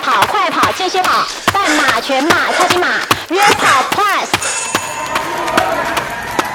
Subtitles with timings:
[0.00, 2.86] 跑、快跑、间歇跑、半马、全马、超级马、
[3.30, 4.57] 约跑 Plus。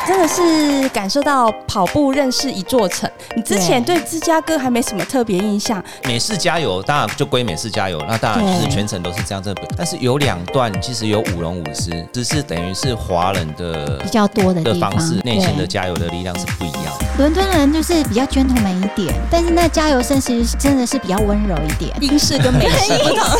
[0.05, 3.09] 真的是感受到跑步认识一座城。
[3.35, 16.93] 你之前对芝加哥还没什么特别印象，美式加油当然就归美式加油，那当然就是全程都是这样子但是有两段其实有舞龙舞狮，只是等于是华人的比较多的的地方方式，内心的加油的力量是不一样。
[17.17, 21.95] 伦敦人就是比较 gentleman 一点，但是那加油声其实真的是比较温柔一点。
[22.01, 23.39] 英式跟美式不同，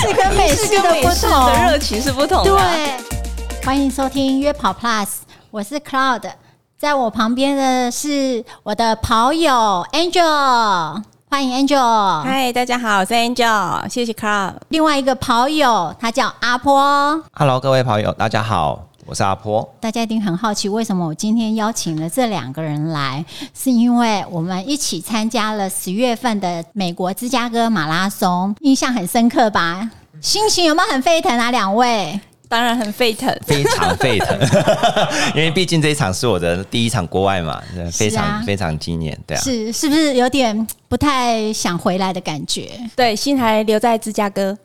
[0.00, 2.50] 是跟美式的不式同，的热情是不同的。
[2.50, 5.06] 对，欢迎收听约跑 Plus，
[5.52, 6.30] 我是 Cloud，
[6.78, 12.22] 在我旁边的是我的跑友 Angel，欢迎 Angel。
[12.22, 14.54] 嗨，大家好，我是 Angel，谢谢 Cloud。
[14.68, 19.68] 另外一个跑友他叫阿坡，Hello，各位跑友，大家好，我是阿坡。
[19.80, 23.24] 大家一定很好奇，为什么我今天邀请了这两个人来？
[23.52, 29.90] 是因为我们一起参加了十月份的美国芝加哥马拉松，印象很深刻吧？
[30.20, 31.50] 心情有没有很沸腾啊？
[31.50, 32.20] 两位？
[32.50, 34.36] 当然很沸腾，非常沸腾，
[35.36, 39.40] 因为毕竟这一场是我的第一场国外嘛，非常、啊非常纪念，对啊。
[39.40, 42.68] 是是不是有点不太想回来的感觉？
[42.96, 44.58] 对，心还留在芝加哥。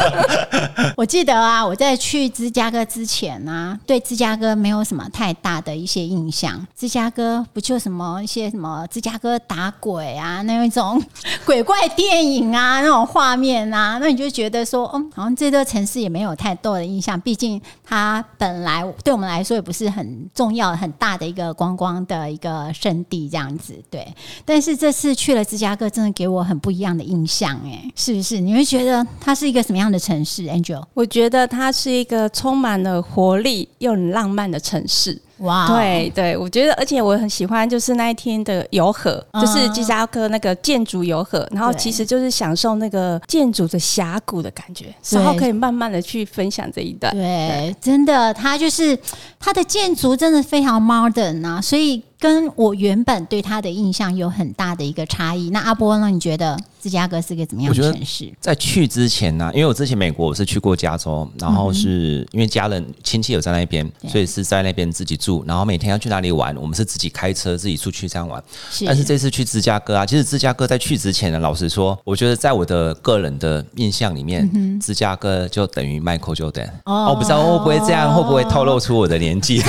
[0.94, 6.66] 我记得啊，我在去芝加哥之前啊，对芝加哥没有什么太大的一些印象。
[6.76, 11.02] 芝加哥不就什么一些什么芝加哥打鬼啊，那一种
[11.46, 17.18] 鬼怪电影啊，那种画面啊，那你就觉得说，嗯，好像这座城市也没有太多的印象。
[17.18, 23.74] 毕竟它本来对我们来说也不是很重要、很大的一个观光的一个圣地这样子。
[23.88, 24.06] 对，
[24.44, 28.40] 但是这次去了芝加哥，真的给我很不一样的印象，哎，是不是？
[28.40, 30.82] 你会觉得它是一个什么样的城市，Angel？
[30.94, 35.20] 我觉得它是一个充满了活力又很浪漫的城市。
[35.38, 47.10] 哇，对对，我觉得，而且我很喜欢，就是那一天的游河，嗯就是芝加哥那个建筑游河，然后其实就是享受那个建筑的峡谷的感觉，然后可以慢慢的去分享这一段。
[47.14, 48.98] 对，真的，它就是
[49.38, 55.48] 它的建筑真的非常 modern 啊，所以跟我原本对他的印象有很大的一个差异。
[55.48, 56.10] 那阿波呢？
[56.10, 58.30] 你觉得芝加哥是个怎么样的城市？
[58.38, 68.42] 在去之前呢、因为我之前美国我是去过加州，然后是因为家人亲戚有在那边，所以是在那边自己住，然后每天要去哪里玩，我们是自己开车自己出去这样玩。
[68.70, 76.68] 是但是这次去芝加哥啊，其实芝加哥在去之前呢，老实说，我觉得在我的个人的印象里面，芝加哥就等于 Michael Jordan。
[76.84, 79.62] 哦哦，我不知道会不会这样，会不会透露出我的年纪？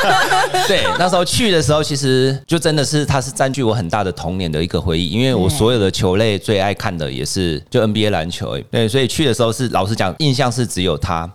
[0.68, 11.30] 对，那时候去的时候，其实就真的是它是占据我很大的童年的一个回忆，因为我所有的球类最爱看的也是就 NBA 篮球对，所以去的时候是老实讲，印象是只有他。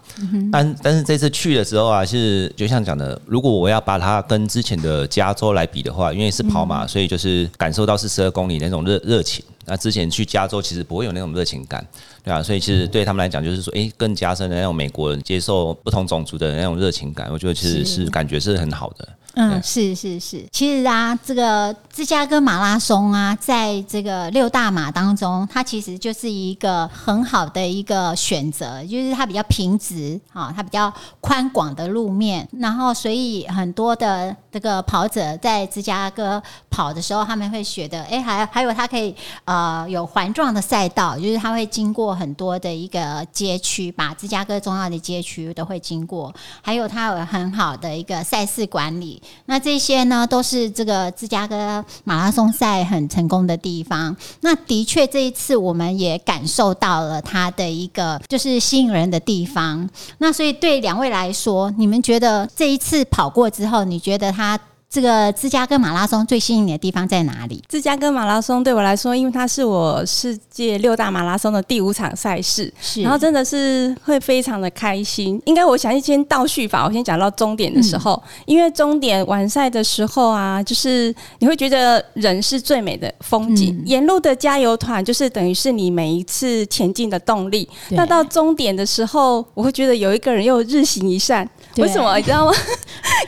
[0.52, 9.44] 但但是这次去的时候啊，是就像讲的，如果我要把它跟之前的加州来比的话，因为是跑马，所以就是感受到是十二公里那种热热情。
[9.66, 11.86] 那之前去加州其实不会有那种热情感，
[12.24, 19.08] 对啊，所以其实对他们来讲，就是说，诶，更加深的那种美国人接受不同种族的那种热情感，我觉得其实是是感觉是很好的。
[19.34, 39.16] 嗯，是是是，其实啊，这个芝加哥马拉松啊，在这个六大马当中，它其实就是一个很好的一个选择，就是它比较平直啊，它比较宽广的路面，然后所以很多的这个跑者在芝加哥跑的时候，他们会觉得，哎，还还有它可以
[39.46, 49.21] 呃有环状的赛道，就是它会经过很多的一个街区，把芝加哥重要的街区都会经过，还有它有很好的一个赛事管理。
[49.46, 54.16] 那这些呢，都是这个芝加哥马拉松赛很成功的地方。
[54.42, 59.90] 那的确，这一次我们也感受到了它的一个就是吸引人的地方。
[60.20, 64.60] 那所以对两位来说，你们觉得这一次跑过之后，你觉得它
[64.92, 67.64] 这个芝加哥马拉松最吸引你的地方在哪里？
[67.70, 75.42] 芝加哥马拉松对我来说，因为它是我世界六大马拉松的第五场赛事，是然后真的是会非常的开心。
[75.46, 87.66] 应该我想先倒叙法，我先讲到终点的时候，因为终点完赛的时候啊，就是你会觉得人是最美的风景，嗯沿路的加油团就是等于是你每一次前进的动力。
[87.92, 92.52] 那到终点的时候，我会觉得有一个人又日行一善，对为什么你知道吗？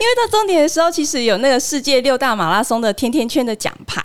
[0.00, 4.02] 为到终点的时候，其实有那个世界六大马拉松的甜甜圈的奖牌。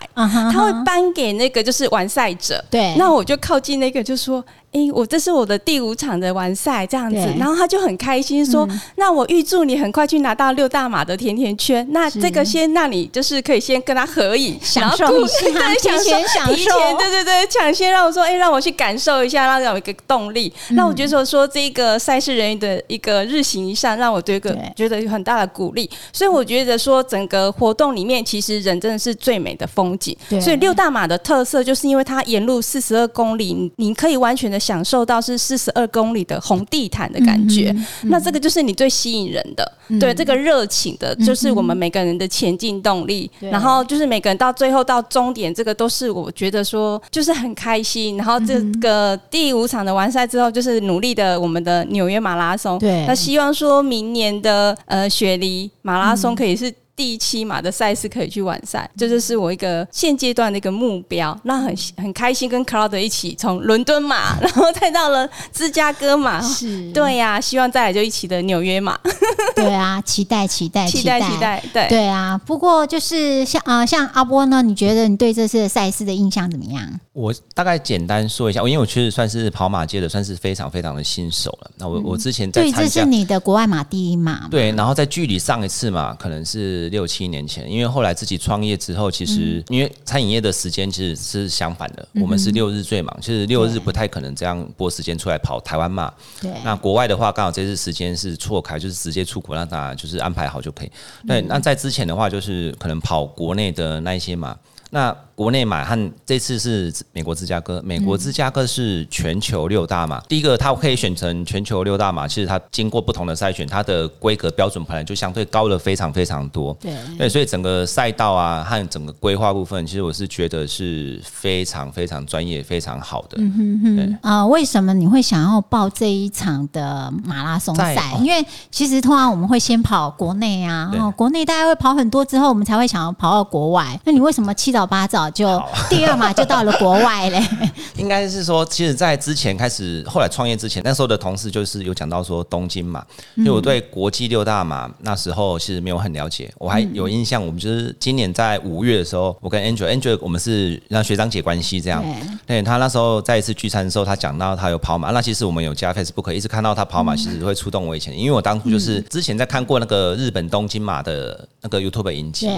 [0.52, 20.52] 他会颁给那个就是完赛者，对那我就靠近那个就说，诶，我这是我的第五场的完赛这样子，然后他就很开心说，嗯那我预祝你很快去拿到六大马的甜甜圈，那这个先让你就是可以先跟他合影，享受一下 对，提享前享受，提前，对对对，抢先让我说，哎，让我去感受一下，让我有一个动力。
[20.68, 20.76] 嗯。
[20.76, 25.90] 那我觉得说说这个赛事人员的一个日行一善，让我对一个觉得有很大的鼓励。
[26.12, 30.16] 所以我觉得说整个活动里面，其实人真的是最美的风景。
[30.28, 30.40] 对。
[30.40, 37.74] 所以六大马的特色就是因为它沿路四十二公里，你你可以完全的享受到是四十二公里的红地毯的感觉。
[38.02, 43.30] 那这个就是你最吸引人的，对这个热情的，就是我们每个人的前进动力。
[43.40, 48.18] 对然后就是每个人到最后到终点，这个都是我觉得说就是很开心。
[48.18, 52.78] 然后这个第五场的完赛之后，就是努力的我们的纽约马拉松。
[52.78, 56.70] 对那希望说明年的呃雪梨马拉松可以是。
[57.00, 61.34] 第七马的赛事可以去完赛，这就是我一个现阶段的一个目标。
[61.44, 69.00] 那很很开心跟 Cloud 一起从伦敦马， 然后再到了芝加哥马，是，对呀、希望再来就一起的纽约马，
[69.56, 71.88] 对啊，期待期待 期待期待，对。
[71.88, 76.86] 对啊，不过就是像啊、像阿波呢，你觉得你对这次的赛事的印象怎么样？
[77.14, 81.70] 我大概简单说一下，因为我确实算是跑马界的，算是非常非常的新手了。
[81.78, 83.06] 那我我之前在对，参加这是。
[83.06, 96.12] 你的国外马第一马，对，然后在距离上一次嘛，可能是六七年前，因为后来自己创业之后，其实、因为餐饮业的时间其实是相反的，我们是六日最忙，其实六日不太可能这样拨时间出来跑台湾嘛。
[96.40, 100.90] 对，那国外的话，刚好这次时间是错开，就是直接出国，那当然就是安排好就可以。
[101.26, 104.56] 对，那在之前的话，就是可能跑国内的那一些马。
[104.90, 110.20] 那国内马和这次是美国芝加哥，美国芝加哥是全球六大马。
[110.28, 116.76] 第一个，它可以选成全球六大马，其实它经过不同的筛选，它的规格标准本来就相对高了非常非常多。
[116.78, 123.38] 对对，所以整个赛道啊和整个规划部分，其实我是觉得是非常非常专业、非常好的。
[123.38, 124.18] 嗯嗯。
[124.20, 127.94] 啊、为什么你会想要报这一场的马拉松赛？
[128.12, 133.98] 哦因为其实通常我们会先跑国内啊，国内大家会跑很多之后，我们才会想要跑到国外。
[134.04, 137.42] 那你为什么七早八早就第二马就到了国外嘞？
[137.96, 143.04] 应该是说，其实，在之前开始，后来创业之前，那时候的同事就是有讲到说东京嘛，
[143.36, 152.02] 因为我对国际六大马那时候其实没有很了解，我还有印象，我们就是今年在五月的时候，我跟 Angel，Angel 我们是让学长姐关系这样，
[152.46, 152.60] 对。
[152.62, 162.48] 他那时候在一次聚餐的时候，他讲到他有跑马，那其实我们有加 Facebook，一直看到他跑马，其实会触动我以前，因为我当初就是之前在看过那个日本东京马的那个 YouTube 影集，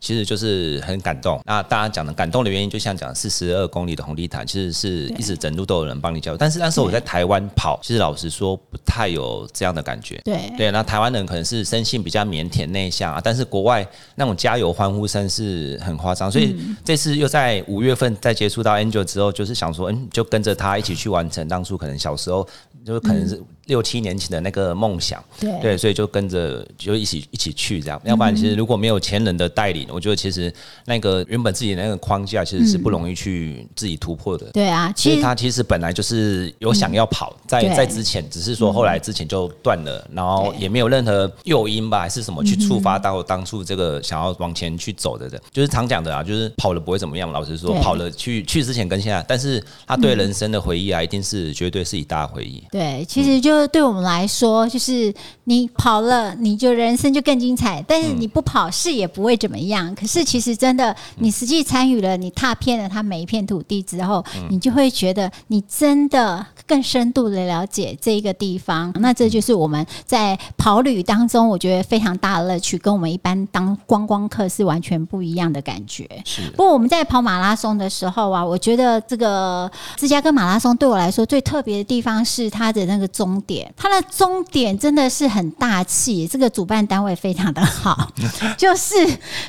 [0.00, 1.40] 其实就是很感动。
[1.46, 6.36] 那大家讲的感动的原因，就像讲四十二公里的红地毯，其实是一直整路都有人帮你加油。
[6.36, 10.20] 但是那时候我在台湾跑，其实老实说不太有这样的感觉。
[10.24, 16.30] 对对，那台湾人可能是生性比较腼腆内向啊，但是国外那种加油欢呼声是很夸张。
[16.30, 22.46] 所以这次又在五月份再接触到 Angel 之后，就是想说，嗯，就跟着他一起去完成当初可能小时候
[22.84, 25.22] 就可能是六七年前的那个梦想。
[25.40, 30.52] 对对，所以就跟着就一起一起去这样，要不然其实如果没有前人的带领，我觉得其实
[30.86, 34.46] 那个原本自己那个框架其实是不容易去自己突破的。
[34.52, 47.30] 对啊，所其实以他其实本来就是有想要跑，在在之前，只是说后来之前就断了，然后也没有任何诱因吧，还是什么去触发到当初这个想要往前去走的人，就是常讲的啊，就是跑了不会怎么样。
[47.32, 52.62] 老实说，跑了去去之前跟现在，但是他对人生的回忆啊，一定是绝对是一大回忆。
[52.70, 55.12] 对，其实就对我们来说，就是
[55.44, 59.94] 你跑了，你就人生就更精彩；但是你不跑，是也不会怎么样。
[59.94, 68.92] 可是其实真的，你实际参与了，你踏遍了它每一片土地之后，你就会觉得你真的更深度的了解这一个地方。
[69.00, 76.08] 那这就是我们在跑旅当中，我觉得非常大的乐趣，跟我们一般当观光客是完全不一样的感觉。
[76.24, 88.10] 是不过我们在跑马拉松的时候啊，我觉得这个芝加哥马拉松对我来说最特别的地方是它的那个终点，它的终点真的是很大气，这个主办单位非常的好，
[88.58, 88.94] 就是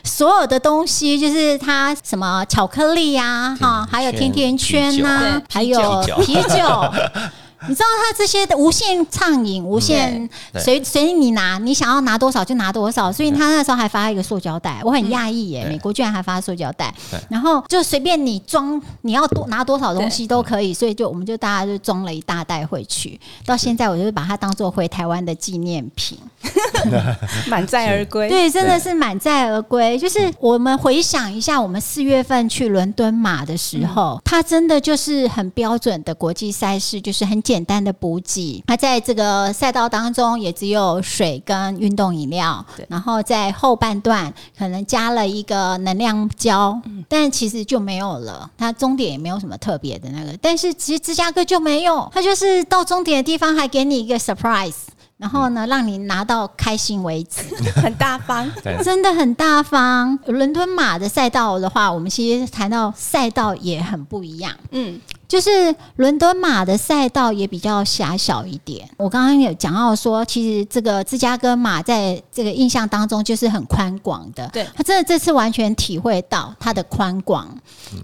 [0.03, 5.79] 所有的东西，就是它什么巧克力呀、哈，还有甜甜圈呐、还有
[6.21, 6.93] 啤酒。
[7.69, 10.29] 你知道他这些的无限畅饮，无限
[10.59, 13.11] 随随你拿，你想要拿多少就拿多少。
[13.11, 20.73] 所以他那时候还发一个塑胶袋，我很讶异耶，美国居然还发塑胶袋对，然后就随便你装，你要多拿多少东西都可以。
[20.73, 26.17] 所以就我们就大家就装了一大袋回去，到现在我就把它当做回台湾的纪念品。
[27.47, 28.29] 满载而归。
[28.29, 29.97] 对，真的是满载而归。
[29.97, 38.63] 就是我们回想一下，我们四月份去伦敦马的时候，它真的就是很标准的国际赛事，就是很简单的补给。
[38.67, 48.49] 它在这个赛道当中也只有水跟运动饮料，然后在后半段可能加了一个能量胶，但其实就没有了。
[48.57, 54.73] 它终点也没有什么特别的那个，但是其实芝加哥就没有，它就是到终点的地方还给你一个 surprise。
[55.17, 57.41] 然后呢，让你拿到开心为止。
[57.81, 58.51] 很大方。
[58.83, 60.19] 真的很大方。
[60.25, 64.51] 伦敦马的赛道的话，我们其实谈到赛道也很不一样。
[64.71, 68.87] 嗯，就是伦敦马的赛道也比较狭小一点。
[68.97, 74.47] 我刚刚有讲到说，其实这个芝加哥马在这个印象当中就是很宽广的。
[74.49, 74.65] 对。
[74.75, 77.47] 他真的这次完全体会到它的宽广，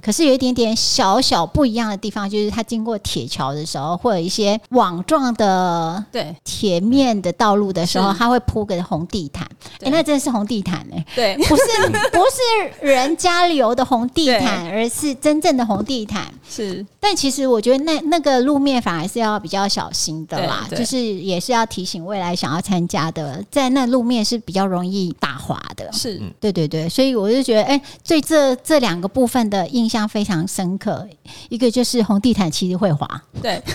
[0.01, 6.35] 可是有一点点小小不一样的地方，就是它经过铁桥的时候，或者一些网状的对。
[6.43, 8.17] 铁面的道路的时候，是。
[8.19, 9.43] 它会铺个红地毯。
[9.43, 11.37] 哎、对那真的是红地毯哎、对。
[11.37, 11.63] 不是
[12.11, 16.31] 不是人家留的红地毯， 而是真正的红地毯。
[16.49, 25.91] 是，但其实我觉得那那个路面反而是要比较小心的啦，就是也是要提醒未来想要参加的，在那路面是比较容易打滑的。
[25.91, 26.21] 是。
[26.39, 31.07] 对对对，所以我就觉得，哎、对这这两个部分的印象非常深刻。
[31.49, 33.07] 一个就是红地毯其实会滑，
[33.41, 33.61] 对。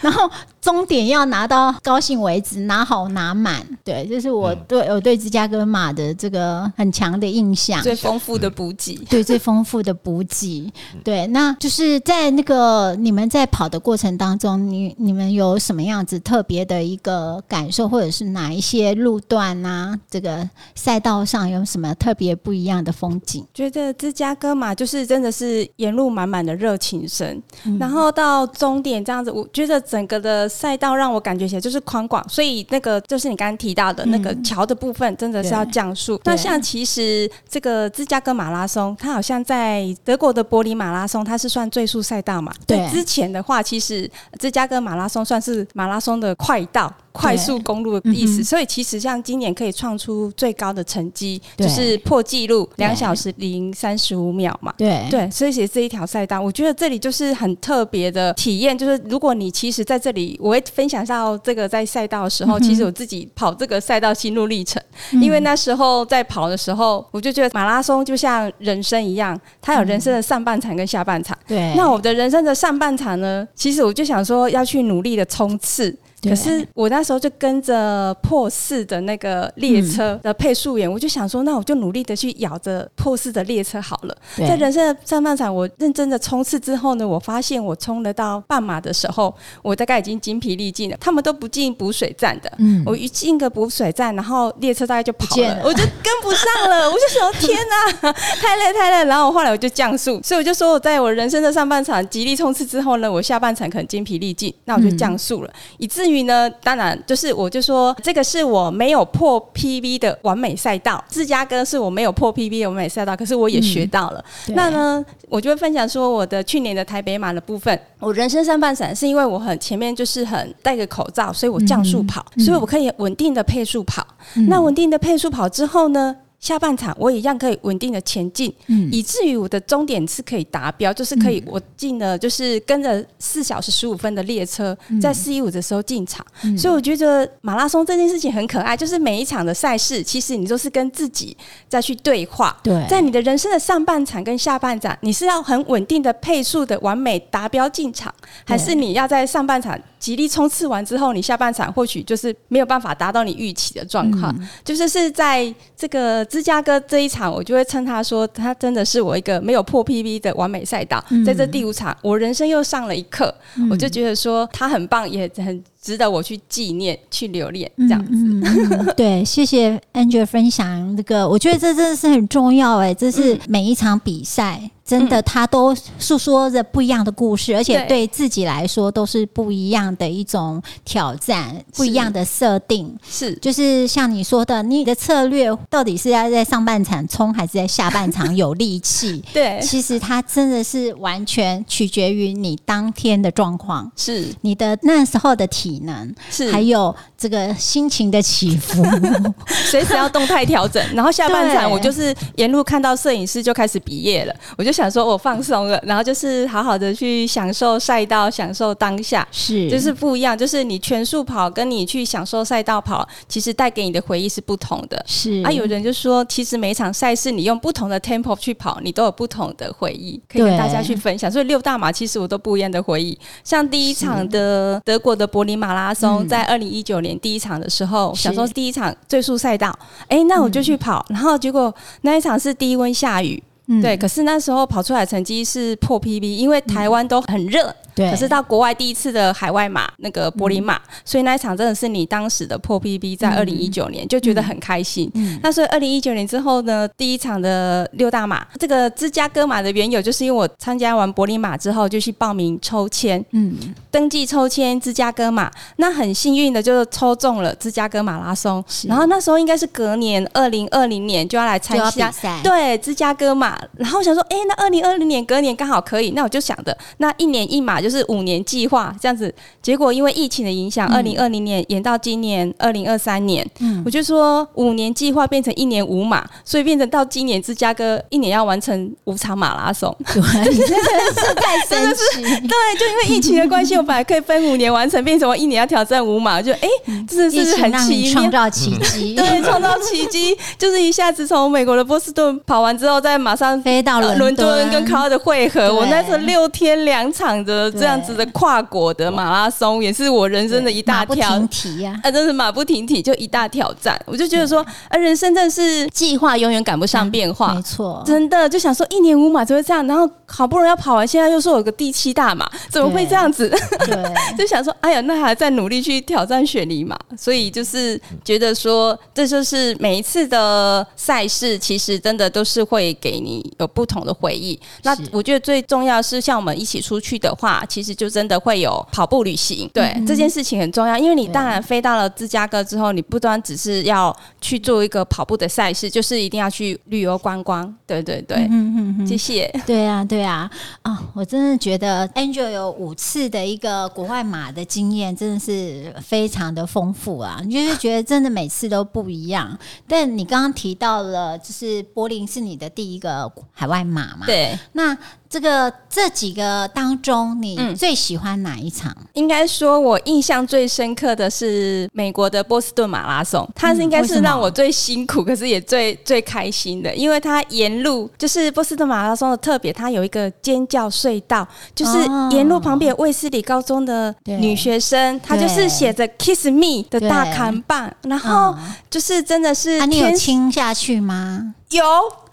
[0.00, 0.30] 然后
[0.64, 3.62] 终点要拿到高兴为止，拿好拿满。
[3.84, 7.82] 对，这是我对我对芝加哥马的这个很强的印象。
[7.82, 8.94] 最丰富的补给。
[9.10, 10.72] 对最丰富的补给，
[11.04, 23.44] 对，那就是在那个你们在跑的过程当中，你你们有什么样子特别的一个感受，或者是哪一些路段啊，这个赛道上有什么特别不一样的风景？
[23.52, 27.42] 觉得芝加哥马，就是真的是沿路满满的热情声，
[27.78, 36.20] 然后到终点这样子，我觉得整个的赛道让我感觉起来就是宽广，所以那个就是你刚刚提到的那个桥的部分，真的是要降速。
[36.24, 42.52] 那像其实这个芝加哥马拉松，它好像在德国的柏林马拉松，它是算最速赛道嘛？
[42.66, 46.92] 对之前的话，其实芝加哥马拉松算是马拉松的快道。
[47.14, 54.74] 快速公路的意思，所以其实像今年可以创出最高的成绩，就是破纪录两小时零三十五秒嘛。
[54.76, 58.76] 对对，所以写这一条赛道，我觉得这里就是很特别的体验。
[58.76, 64.82] 就是如果你其实在这里，我会分享到这个在赛道的时候，其实我自己跑这个赛道心路历程。
[65.22, 71.38] 因为那时候在跑的时候，我就觉得马拉松就像人生一样，它有人生的上半场跟下半场。
[71.46, 75.96] 对，那我的人生的上半场呢，其实我就想说要去努力的冲刺。
[76.24, 84.16] 对可是我那时候就跟着破四的那个列车的配速员，我就想说，那我就努力的去咬着破四的列车好了。
[84.38, 90.96] 在人生的上半场，我认真的冲刺之后呢，我发现我冲了到半马的时候，我大概已经精疲力尽了。
[91.00, 96.88] 他们都不进补水站的，嗯我一进个补水站，然后列车大概就跑了，我就跟不上了。
[96.90, 99.08] 我就想，天哪， 太累太累。
[99.08, 114.24] 然后我后来我就降速，所以我就说我在我人生的上半场极力冲刺之后呢，我下半场可能精疲力尽，那我就降速了，以至于呢，当然就是我就说这个是我没有破 PV 的完美赛道，芝加哥是我没有破 PV 的完美赛道，可是我也学到了。
[114.46, 124.06] 对那呢，我就会分享说我的去年的台北马的部分，我人生三半场是因为我很前面就是很戴个口罩，所以我降速跑，所以我可以稳定的配速跑。
[124.48, 126.16] 那稳定的配速跑之后呢？
[126.44, 128.90] 下半场我也一样可以稳定的前进，嗯。
[128.92, 136.24] 以至于我的终点是可以达标，就是可以我进了，就是跟着四小时十五分的列车，在四一五的时候进场。
[136.58, 141.34] 所以我觉得马拉松这件事情很可爱，就是每一场的赛事，其实你都是跟自己
[141.66, 142.54] 再去对话。
[142.62, 142.86] 对。
[142.90, 148.14] 在你的人生的上半场跟下半场，你是要很稳定的配速的完美达标进场，
[148.46, 154.38] 还是你要在上半场极力冲刺完之后，你下半场或许就是没有办法达到你预期的状况？
[154.62, 161.02] 就是是在这个芝加哥这一场，我就会称他说，他真的是我一个没有破 PB 的完美赛道。
[161.24, 163.34] 在这第五场，我人生又上了一课，
[163.70, 168.10] 我就觉得说他很棒，也很值得我去纪念、去留恋这样子。
[168.12, 174.70] 嗯嗯， 对，谢谢 Angel 分享这个，我觉得这真的是很重要哎，这是每一场比赛。
[174.84, 182.94] 真的，他都诉说着不一样的故事，而且对对自己来说都是不一样的一种挑战，不一样的设定。
[183.08, 189.24] 是就是像你说的，你的策略到底是要在上半场冲，还是在下半场有力气？
[189.32, 198.84] 对，其实它真的是完全取决于你当天的状况，是你的那时候的体能，是，还有这个心情的起伏。
[199.48, 200.82] 随时要动态调整。
[200.94, 209.26] 然后下半场我就是沿路看到摄影师就开始毕业了，我就想说我放松了，然后就是好好的去享受赛道，享受当下。
[209.30, 215.02] 是，就是不一样，就是你全速跑跟你去享受赛道跑，其实带给你的回忆是不同的。
[215.06, 221.30] 是啊，有人就说，其实每一场赛事你用不同的 tempo 去跑，你都有不同的回忆，可以跟大家去分享。
[221.30, 223.16] 所以六大马其实我都不一样的回忆。
[223.44, 229.78] 像第一场的德国的柏林马拉松，嗯在二零一九年第一场的时候，是想说第一场最速赛道，
[230.08, 233.42] 哎、那我就去跑，然后结果那一场是低温下雨。
[233.66, 233.80] 嗯。
[233.80, 238.10] 对，可是那时候跑出来成绩是破 PB，因为台湾都很热，对。
[238.10, 245.10] 可是到国外第一次的海外马那个柏林马，所以那一场真的是你当时的破 PB，在二零一九年就觉得很开心。
[245.14, 245.38] 嗯。
[245.42, 253.56] 那所以二零一九年之后呢，第一场的六大马，这个芝加哥马的缘由，就是因为我参加完柏林马之后，就去报名抽签，嗯，
[253.90, 258.64] 登记抽签芝加哥马，那很幸运的就是抽中了芝加哥马拉松。
[258.88, 262.40] 然后那时候应该是隔年二零二零年就要来参加赛。
[262.42, 263.60] 对芝加哥马。
[263.76, 269.32] 然后我想说，哎，那二零二零年隔年刚好可以，那我就想的那一年一马就是五年计划这样子。
[269.62, 273.46] 结果因为疫情的影响，二零二零年延到今年二零二三年，
[273.84, 279.94] 我就说五年计划变成一年五马，所以变成到今年芝加哥一年要完成五场马拉松。
[280.12, 280.76] 对，你真的
[281.14, 282.22] 是太神奇。
[282.48, 286.68] 对，就因为疫情的关系，我本来可以分五年完成，变成我一年要挑战五马，就哎，
[287.08, 288.14] 真的是很奇妙。
[288.14, 295.74] 创造奇迹， 对，创造奇迹，就是一下子从美国的波士顿跑完之后，再马上飞到呃伦敦跟卡尔的汇合。
[295.74, 301.98] 我那时候六天两场的这样子的跨国的马拉松，也是我人生的一大挑停蹄呀。
[302.02, 304.00] 啊，真是马不停蹄，就一大挑战。
[304.06, 307.62] 我就觉得说，啊，人生真的是计划永远赶不上变化没。
[307.62, 313.48] 错，真的就想说一年五马就会这样，然后好不容易要跑完，现在又说有个第七大马，怎么会这样子？
[313.86, 324.58] 对， 就想说，哎呀，那还在努力去挑战雪梨嘛，所以就是觉得说，这就是每一次的赛事，其实真的都是会给你有不同的回忆。
[324.82, 339.50] 那我觉得最重要是，像我们一起出去的话，其实就真的会有跑步旅行，对、这件事情很重要，因为你当然飞到了芝加哥之后，你不单只是要去做一个跑步的赛事，就是一定要去旅游观光，对对对，嗯嗯谢谢。
[339.66, 340.50] 对啊，对啊，
[340.82, 347.40] 啊，我真的觉得 Angel 有五次的一个国外马的经验，真的是非常的丰富啊！
[347.44, 349.58] 你就是觉得真的每次都不一样。
[349.86, 354.26] 但你刚刚提到了，就是柏林是你的第一个海外马嘛？。
[354.26, 354.96] 对，那
[355.34, 358.96] 这个这几个当中，你嗯最喜欢哪一场？
[359.14, 381.54] 应该说，我印象最深刻的是美国的波士顿马拉松，它是应该是让我最辛苦，可是也最 最开心的，因为它沿路就是波士顿马拉松的特别，它有一个尖叫隧道，就是哦沿路旁边有卫斯理高中的女学生，她就是对写着 “kiss me” 的大对砍棒，然后嗯就是真的是啊，你有天亲下去吗？
[381.70, 381.82] 有。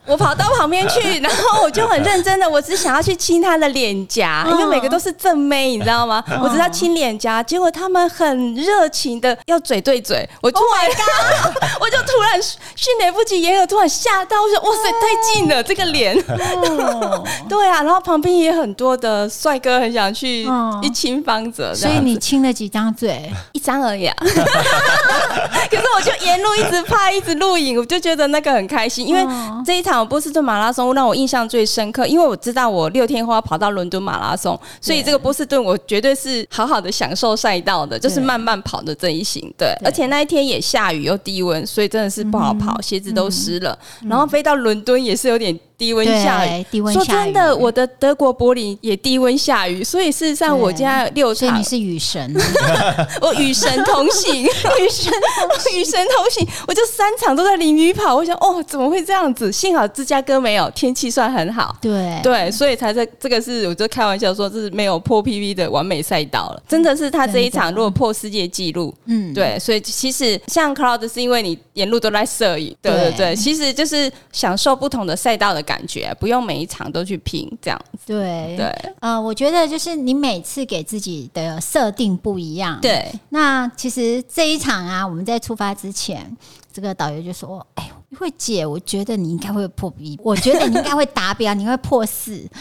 [0.07, 6.23] 我跑到旁边去， 然后我就很认真的，我只想要去亲他的脸颊，因为每个都是正妹，你知道吗？
[6.41, 10.89] 我只要亲脸颊，结果他们很热情的要嘴对嘴，我突然
[11.79, 12.41] 我就突然
[12.75, 23.31] 迅雷不及掩耳，突然吓到，我说哇塞，太近了这个脸，哦， 对啊，然后旁边也很多的帅哥很想去哦一亲芳泽，所以你亲了几张嘴？
[23.53, 24.15] 一张而已啊。
[24.21, 39.53] 可是我就沿路一直拍，一直录影，我就觉得那个很开心，因为哦这一场波士顿马拉松让我印象最深刻，因为我知道我六天后要跑到伦敦马拉松，所以这个波士顿我绝对是好好的享受赛道的，就是慢慢跑的这一型。
[39.57, 43.77] 对，而且那一天也下雨又低温，所以真的是不好跑，鞋子都湿了。
[44.07, 45.59] 然后飞到伦敦也是有点。
[45.81, 47.33] 低温下雨，低温说下雨。
[47.33, 52.31] 真的，我的德国柏林也低温下雨，所以事实上我对现在六场所以你是雨神，
[53.19, 54.47] 我与神同行， 与
[54.87, 55.11] 神
[55.73, 58.15] 与神同行，我就三场都在淋雨跑。
[58.15, 59.51] 我想，哦，怎么会这样子？
[59.51, 61.75] 幸好芝加哥没有，天气算很好。
[61.81, 62.19] 对。
[62.21, 66.61] 对，所以才在这个是，我就开玩笑说，这是没有破 PV 的完美赛道了。
[66.67, 73.17] 真的是他这一场如果破世界纪录，嗯，对，所以其实像 Cloud 是因为你沿路都在摄影，对对对。
[73.31, 77.99] 对，其实就是享受不同的赛道的感觉，不用每一场都去拼这样子。
[78.07, 86.35] 对对呃，我觉得就是你每次给自己的设定不一样。，对，那其实这一场啊，我们在出发之前，
[86.73, 92.43] 这个导游就说：“哎，慧姐，我觉得你应该会破 B，我觉得你应该会达标，你会破四。”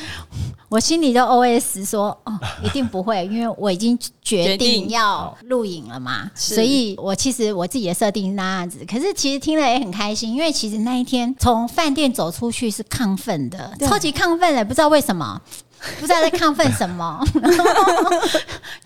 [0.71, 6.31] 我心里就 OS 说：“哦，一定不会，因为我已经决决定定要录影了嘛。
[6.33, 15.41] 所以我其实我自己的设定是那样子，可是其实听了也很开心，因为其实那一天从饭店走出去是亢奋的，超级亢奋的，不知道为什么。”
[15.99, 18.11] 不知道在亢奋什么，然 后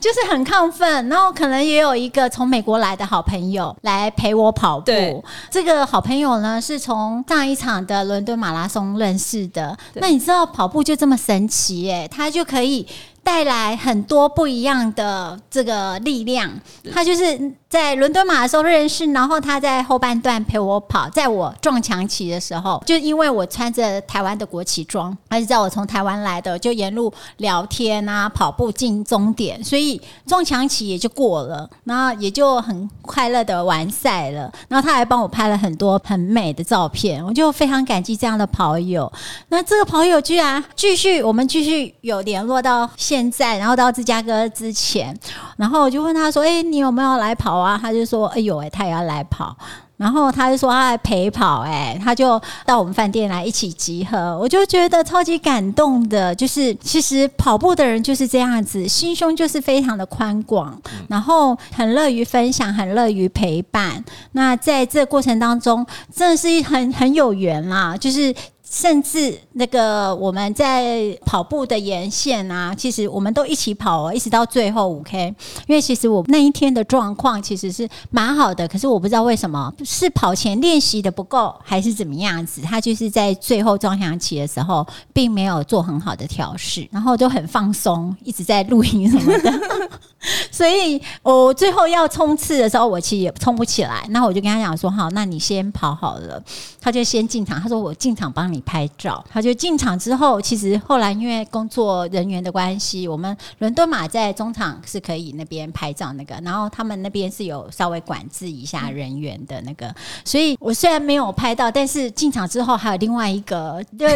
[0.00, 5.24] 就是很亢奋，然后可能也有一个从美国来的好朋友来陪我跑步。
[5.50, 9.76] 这个好朋友呢是从上一场的伦敦马拉松认识的。
[9.94, 12.86] 那你知道跑步就这么神奇耶、他就可以
[13.24, 16.50] 带来很多不一样的这个力量。
[16.92, 34.52] 他就是在伦敦马的时候认识，然后他在后半段陪我跑，在我撞墙期的时候，就因为我穿着台湾的国旗装，他就知道我从台湾来的，就沿路聊天啊，跑步进终点，所以撞墙期也就过了，然后也就很快乐的完赛了。
[34.68, 39.10] 然后他还帮我拍了很多很美的照片，我就非常感激这样的跑友。
[39.48, 45.16] 那这个跑友居然继续，我们继续有联络到现现在，然后到芝加哥之前，
[45.56, 49.56] 然后我就问他说：“哎、你有没有来跑啊？”他就说：“哎呦，哎，他也要来跑。”
[49.96, 56.34] 然后他就说他来陪跑、哎，他就到我们饭店来一起集合，我就觉得超级感动的。
[56.34, 60.76] 就是其实跑步的人就是这样子，心胸就是非常的宽广，
[61.08, 64.04] 然后很乐于分享，很乐于陪伴。
[64.32, 68.34] 那在这个过程当中，真的是很很有缘啦，就是。
[68.74, 75.32] 甚至那个我们在跑步的沿线啊，其实我们都一起跑哦，一直到最后五 K。
[75.68, 82.60] 因为其实我那一天的状况其实是蛮好的，可是我不知道为什么是跑前练习的不够，还是怎么样子。
[82.62, 89.52] 他就是在最后撞墙期的时候，并没有做很好的调试，然后就很放松，一直在录音什么的。
[90.50, 94.04] 所以我最后要冲刺的时候，我其实也冲不起来。
[94.08, 96.42] 那我就跟他讲说：“好，那你先跑好了。”
[96.80, 114.06] 他就先进场，他说：“我进场帮你拍照。”他就进场之后，其实后来因为工作人员的关系，我们伦敦马在中场是可以那边拍照那个，然后他们那边是有稍微管制一下人员的那个， 所以我虽然没有拍到，但是进场之后还有另外一个，就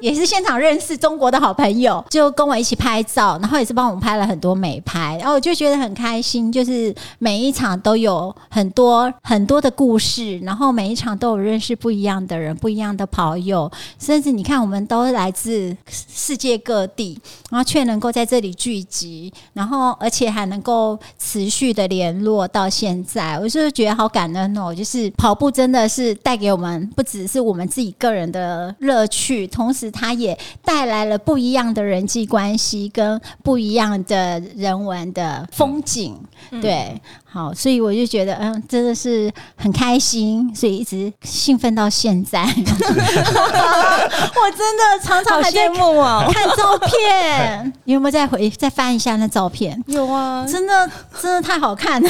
[0.00, 17.18] 也是现场认识中国的好朋友，就跟我一起拍照，然后也是帮我们拍了很多美拍，然后我就觉得很开心，就是每一场都有很多很多的故事，然后每一场都有认识不一样的人、不一样的跑友，甚至你看我们都来自世界各地，
[17.50, 24.74] 然后却能够在这里聚集，然后而且还能够持续的联络到现在，我就是觉得好感恩哦。
[24.74, 36.18] 就是跑步真的是带给我们不只是我们自己个人的乐趣，同时它也带来了不一样的人际关系跟不一样的人文的风景。
[36.60, 37.00] 对，
[37.34, 42.44] 好，所以我就觉得嗯，真的是很开心，所以一直兴奋到现在。
[42.46, 42.52] 我
[44.56, 46.30] 真的常常羡慕哦！
[46.32, 49.82] 看照片， 你有没有再回再翻一下那照片？
[49.88, 50.88] 有啊，真的
[51.20, 52.08] 真的太好看了，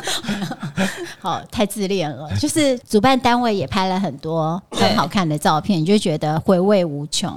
[1.20, 2.28] 好太自恋了。
[2.38, 7.32] 就是主办单位也拍了很多很好看的照片，你就觉得回味无穷。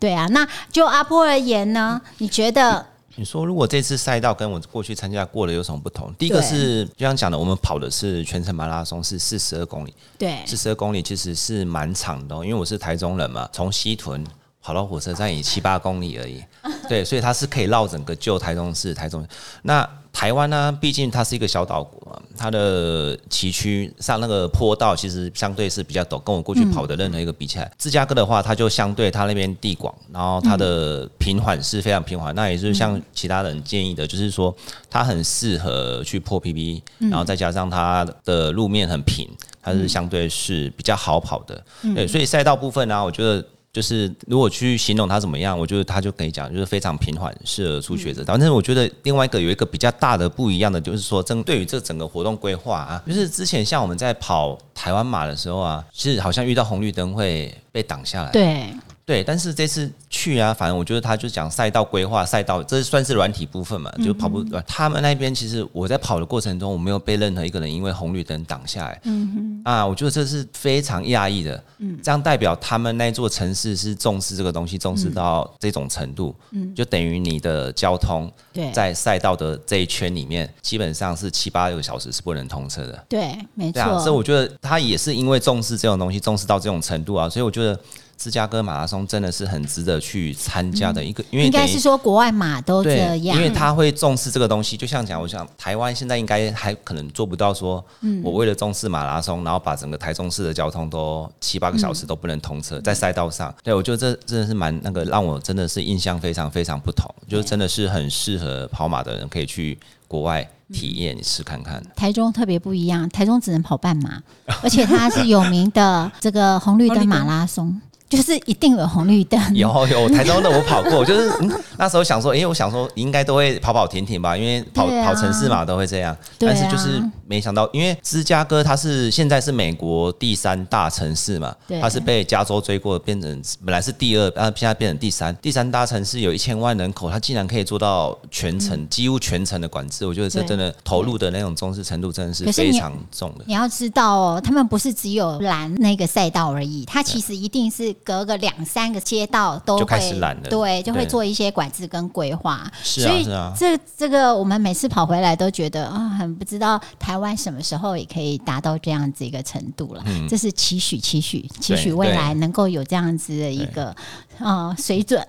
[0.00, 2.84] 对啊，那就阿波而言呢，你觉得
[3.16, 6.12] 你说，如果这次赛道跟我过去参加过的有什么不同？
[6.18, 14.24] 第一个是，就像讲的，我们跑的是全程马拉松，是四十二公里，对四十二公里其实是蛮长的、哦，因为我是台中人嘛，从西屯
[14.62, 16.42] 跑到火车站也七八公里而已，
[16.88, 19.26] 对，所以它是可以绕整个旧台中市、台中。
[19.62, 19.88] 那
[20.22, 34.54] 台湾呢，毕竟它是一个小岛国嘛，它的崎岖上那个坡道其实相对是比较陡，跟我过去跑的任何一个比起来，芝加哥的话，它就相对它那边地广，然后它的平缓是非常平缓，那也是像其他人建议的，就是说
[34.88, 36.80] 它很适合去破 PB，
[37.10, 39.28] 然后再加上它的路面很平，
[39.60, 41.60] 它是相对是比较好跑的，
[41.96, 43.44] 对，所以赛道部分呢、我觉得。
[43.72, 48.22] 就是如果去形容他怎么样，我觉得他就可以讲，就是非常平缓，适合初学者。
[48.26, 58.30] 但是我觉得另外一个有一个比较大的不一样的，就是说针对于这整个活动规划啊，就是之前像我们在跑台湾马的时候啊，是好像遇到红绿灯会被挡下来。
[58.30, 58.66] 对
[59.04, 64.44] 对，但是这次去啊，反正我觉得他就讲赛道规划，赛道这算是软体部分嘛，就跑步。
[64.66, 69.00] 他们那边其实我在跑的过程中，我没有被任何一个人因为红绿灯挡下来。
[69.04, 71.62] 嗯哼，啊，我觉得这是非常讶异的。
[71.78, 76.34] 嗯，这样代表他们那座城市是重视这个东西，重视到这种程度。
[76.52, 83.04] 嗯，就等于你的交通对在赛道的这一圈里面，基本上是七八个小时是不能通车的。
[83.08, 87.78] 对，没错啊，所以，我觉得他也是因为重视这种东西，重视到这种程度啊，所以我觉得
[88.22, 94.76] 芝加哥马拉松真的是很值得去参加的一个，因为应该是说国外马都这，样，因为他会重视这个东西。
[94.76, 98.22] 就像讲，我想台湾现在应该还可能做不到说，嗯。
[98.22, 111.82] 我为了重视马拉松，然后把整个台中市的交通都七八个小时都不能通车，在赛道上，对我觉得这真的是蛮那个让我真的是印象非常非常不同，就是真的是很适合跑马的人可以去国外体验你试看看。
[111.96, 114.22] 台中特别不一样，台中只能跑半马，
[114.62, 117.02] 而且它是有名的这个红绿灯？
[117.08, 117.80] 马拉松，
[118.16, 119.38] 就是一定有红绿灯。
[119.54, 125.02] 有有， 台中的我跑过，就是、嗯、那时候想说，因为我想说应该都会跑跑停停吧，因为跑、啊。
[125.02, 143.44] 跑城市嘛都会这样，但是就是没想到，因为芝加哥它是现在是美国第三大城市嘛，它是被加州追过，变成本来是第二，啊现在变成第三，第三大城市有一千万人口，它竟然可以做到全程、几乎全程的管制，我觉得这真的投入的那种重视程度真的是非常重的。
[143.48, 150.48] 你要知道哦，他们不是只有拦那个赛道而已，它其实一定是隔个两三个街道都就开会始懒了。
[150.48, 152.70] 对，就会做一些管制跟规划。
[152.82, 160.04] 是所以啊是啊，这这个我们每次跑回来都觉得啊，很不知道台湾什么时候也可以达到这样子一个程度了。
[160.28, 163.94] 这是期许，期许，期许未来能够有这样子的一个
[164.42, 165.26] 呃水准。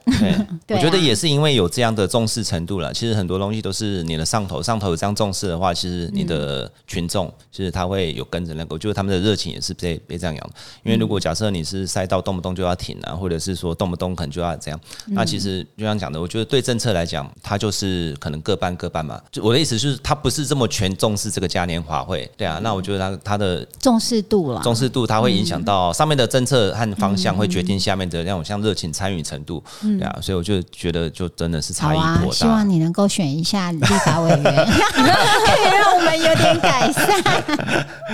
[0.66, 2.94] 对， 我觉得也是因为有这样的重视程度了。
[2.94, 10.50] 其实很多东西都是你的上头，上头有这样重视的话，其实你的群众其实他会有跟着那个，就是他们的热情也是被被这样养。
[10.84, 19.22] 因为如果假设你是赛道动不动就要停啊，或者是说动不动可能就要这样，那其实就像讲的，我觉得对政策来讲，它就是可能各半各半嘛。
[19.32, 22.60] 就我的意思就是，它不是这么全重视这个嘉年华会，对啊。
[22.64, 32.70] 那我觉得它它的重视度了，重视度，它会影响到上面的政策和方向，会决定下面的那种像热情参与程度，对啊，所以我就觉得就真的是差异好啊，颇大希望。
[32.70, 34.44] 你能够选一下立法委员，
[36.04, 37.06] 们有点改善。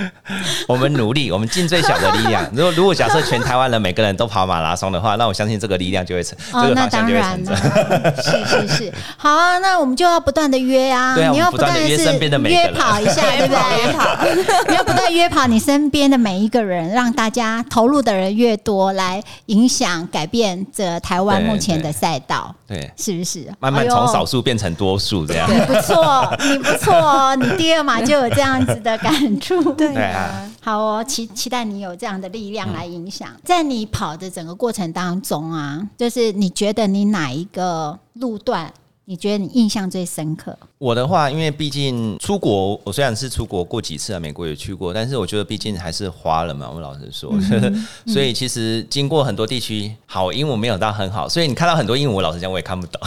[0.66, 2.48] 我们努力，我们尽最小的力量。
[2.54, 8.02] 如果如果假设全台湾人每个人都跑马拉松的话，那我相信这个力量就会成，哦这，个那方向当然就会成真。
[8.02, 13.82] 了， 是是是，好啊，那我们就要不断的约啊，对啊你要不断的约身边的每约跑一下，对不对？
[13.82, 14.24] 约跑，
[14.68, 23.46] 你要不断约跑你身边的每一个人，让大家投入的人越多，来影响改变这台湾目前的赛道，对，是不是？
[23.58, 25.48] 慢慢从少数变成多数这样。
[25.48, 38.72] 对，不错，你不错哦，你第二码 就有这样子的感触， 对对啊，好哦，期期待你有这样的力量来影响，在你跑的整个过程当中啊，就是你觉得你哪一个路段，
[39.04, 40.56] 你觉得你印象最深刻？
[40.80, 47.30] 我的话，因为毕竟出国，我虽然是出国过几次啊，美国也去过，但是我觉得毕竟还是华人嘛，我老实说，
[48.10, 52.98] 所以其实经过很多地区，好英文没有到很好，所以你看到很多英文，我老实讲我也看不懂，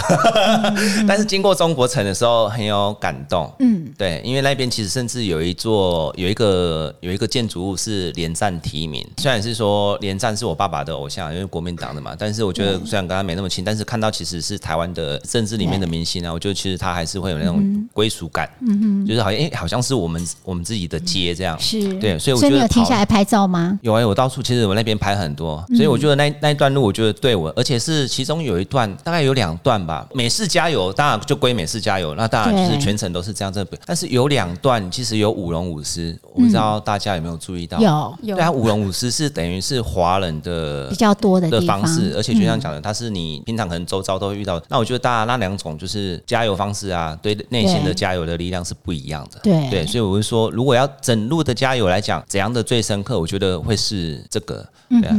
[1.07, 17.62] 但是经过中国城的时候很有感动，嗯，对，因为那边其实甚至有一座有一个有一个建筑物是连战提名，虽然是说连战是我爸爸的偶像，因为国民党的嘛，但是我觉得虽然跟他没那么亲，但是看到其实是台湾的政治里面的明星啊，我觉得其实他还是会有那种
[17.93, 21.93] 归属感，嗯哼，就是好像哎、好像是我们我们自己的街这样，是。
[21.99, 23.79] 对，所以我所以你有觉得跑停下来拍照吗？
[23.81, 30.07] 有哎、我到处其实我那边拍很多，所以我觉得那那一段路，我觉得对我，而且是其中有一段大概有两段吧。
[30.13, 37.79] 美式加油当然就归美式加油，那当然就是全程都是这样这，但是有两段其实有舞龙舞狮，我不知道大家有没有注意到？
[37.79, 38.17] 有。
[38.23, 41.83] 有对啊，舞龙舞狮是等于是华人的比较多的方。
[41.85, 44.59] 式，而且就像讲的，它是你平常可能周遭都会遇到。
[44.59, 44.65] 的。
[44.69, 49.39] 那我觉得大家那两种就是加油方式啊，对内心的加油的力量是不一样的。
[49.43, 53.17] 对对，所以我会说，如果要整路的加油来讲，怎样的最深刻？
[53.19, 54.67] 我觉得会是这个。
[54.89, 55.15] 对啊，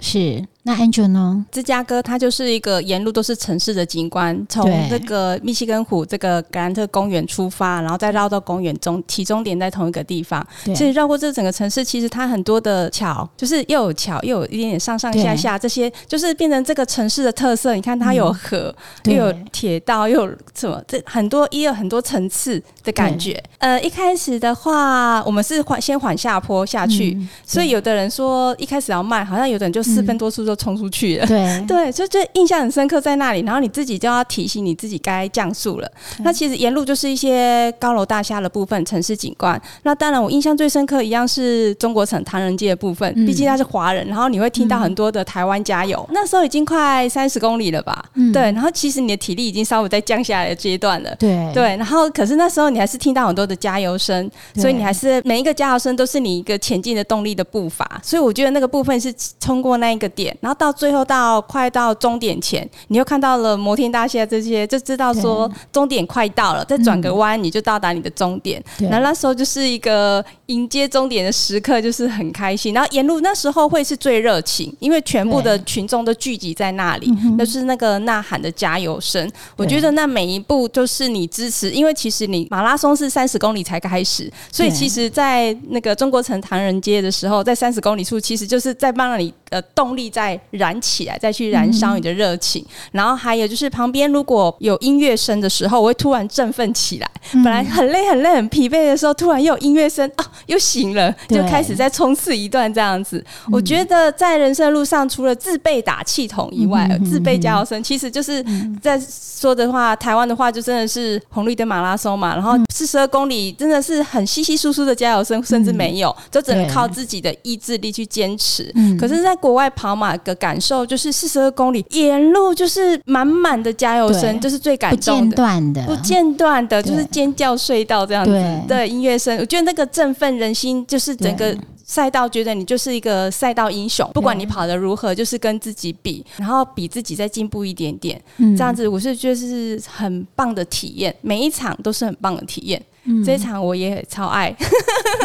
[0.00, 0.42] 是。
[0.66, 1.44] 那 Angel 呢？
[1.52, 10.44] 芝加哥它就是一个沿路都是城市的景观，从对这个密西根湖这个格兰特公园出发，然后再绕到公园中，起终点在同一个地方。
[10.74, 17.74] 所以绕过这整个城市，其实它很多的桥，就是又有桥，又有一点点上上下下，这些就是变成这个城市的特色。
[17.74, 23.42] 你看，它有河，对又有铁道，又有什么，这很多也有很多层次的感觉。
[23.58, 31.26] 呃，一开始的话，我们是缓先缓下坡下去，嗯所以有的人说一开始要慢，好像有的人就四分多速就冲出去了。
[31.26, 35.90] 对 对，就就印象很深刻在那里，然后你自己就要提醒你自己该降速了。
[36.18, 39.60] 那其实沿路就是一些高楼大厦的部分，城市景观。
[39.82, 46.06] 那当然，我印象最深刻一样是中国城唐人街的部分，嗯毕竟它是华人，然后你会听到很多的台湾加油。
[46.12, 48.04] 那时候已经快三十公里了吧？
[48.14, 51.14] 嗯对，然后其实你的体力已经稍微在降下来的阶段了。
[51.16, 58.00] 对对，然后可是那时候你还是听到很多的加油声，所以你还是每一个加油声都是你一个前进的动力的步伐。
[58.02, 68.62] 所以我觉得那个部分是冲过那一个点，然后到最后到快到终点前，你又看到了摩天大厦这些，就知道说终点快到了，再转个弯你就到达你的终点。
[68.76, 72.74] 对然后那时候就是一个迎接终点的时刻，就是很开心。
[72.74, 77.08] 然后沿路那时候会是最热情，因为全部的群众都聚集在那里，
[77.38, 79.30] 那是那个呐喊的加油声。
[79.56, 92.64] 我觉得那每一步都是你支持，因为其实你马拉松是三十公里才开始，所以其实，在那个中国城唐人街的时候，在三十公里处，其实就是在帮你的动力再燃起来，再去燃烧你的热情。
[92.92, 97.10] 然后还有就是旁边如果有音乐声的时候，我会突然振奋起来。
[97.32, 103.24] 本来很累很累很疲惫的时候，突然又有音乐声啊，又醒了，就开始再冲刺一段这样子。
[103.50, 108.44] 我觉得在人生路上，除了自备打气筒以外，自备加油声，其实就是
[108.82, 118.70] 在说的话，台湾的话就真的是红绿灯马拉松嘛，然后四十二公里真的是很稀稀疏疏的加油声，甚至没有，就只能靠自己的意志力去坚持。
[118.74, 118.96] 嗯。
[118.98, 125.36] 可是，在国外跑马的感受就是四十二公里沿路就是满满的加油声，对就是最感不间动的。
[125.36, 128.66] 断的，不间断的，就是尖叫隧道这样子对。
[128.66, 131.60] 的音乐声，我觉得那个振奋人心，就是整个对。
[131.86, 138.56] 赛道觉得你就是一个赛道英雄，不管你跑得如何，就是跟自己比，然后比自己再进步一点点，嗯。
[138.56, 142.82] 这样子我是觉得是很棒的体验，每一场都是很棒的体验。
[143.04, 143.22] 嗯。
[143.22, 144.56] 这一场我也超爱，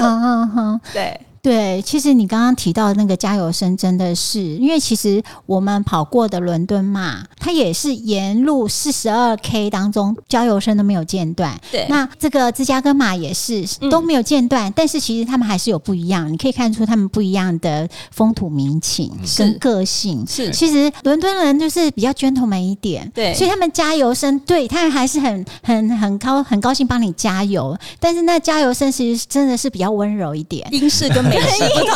[0.01, 11.59] 嗯嗯嗯， 对对，其实你刚刚提到那个加油声，真的是因为其实我们跑过的伦敦嘛，它也是沿路四十二 K 当中加油声都没有间断。
[11.71, 20.25] 对那这个芝加哥马也是嗯都没有间断，但是其实他们还是有不一样，你可以看出他们不一样的风土民情跟个性。
[20.27, 30.67] 是其实伦敦人就是比较 gentleman 一点，对所以他们加油声，对他们还是很很很高很高兴帮你加油，但是那加油声其实真的是比较温柔一点。
[30.71, 31.95] 英式跟美式不同，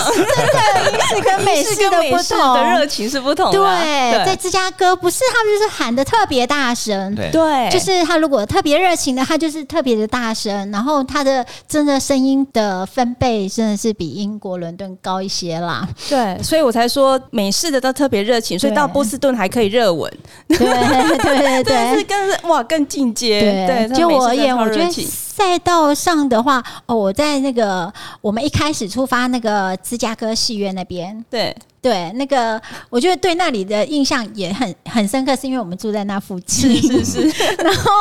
[1.10, 2.88] 是跟美英式式的不跟美式的热。
[2.88, 4.26] 情是不同的对，啊。
[4.26, 15.88] 在芝加哥不是他们就是喊的特别大声，对对，就是他如果特别热情的，他就是特别的大声，然后他的真的声音的分贝真的是比英国伦敦高一些啦。
[16.10, 20.12] 对，所以我才说美式的都特别热情，所以到波士顿还可以热吻，
[20.50, 22.04] 对对对 真的是对。
[22.04, 23.42] 更哇更进阶。
[23.66, 24.90] 对，就我而言，我觉得
[25.36, 27.92] 赛道上的话，哦，我在那个
[28.22, 31.56] 我们一开始出发那个芝加哥戏院那边，对。
[31.82, 37.92] 对，那个我觉得对那里的印象也很很深刻，是因为我们住在那附近，是是是， 然后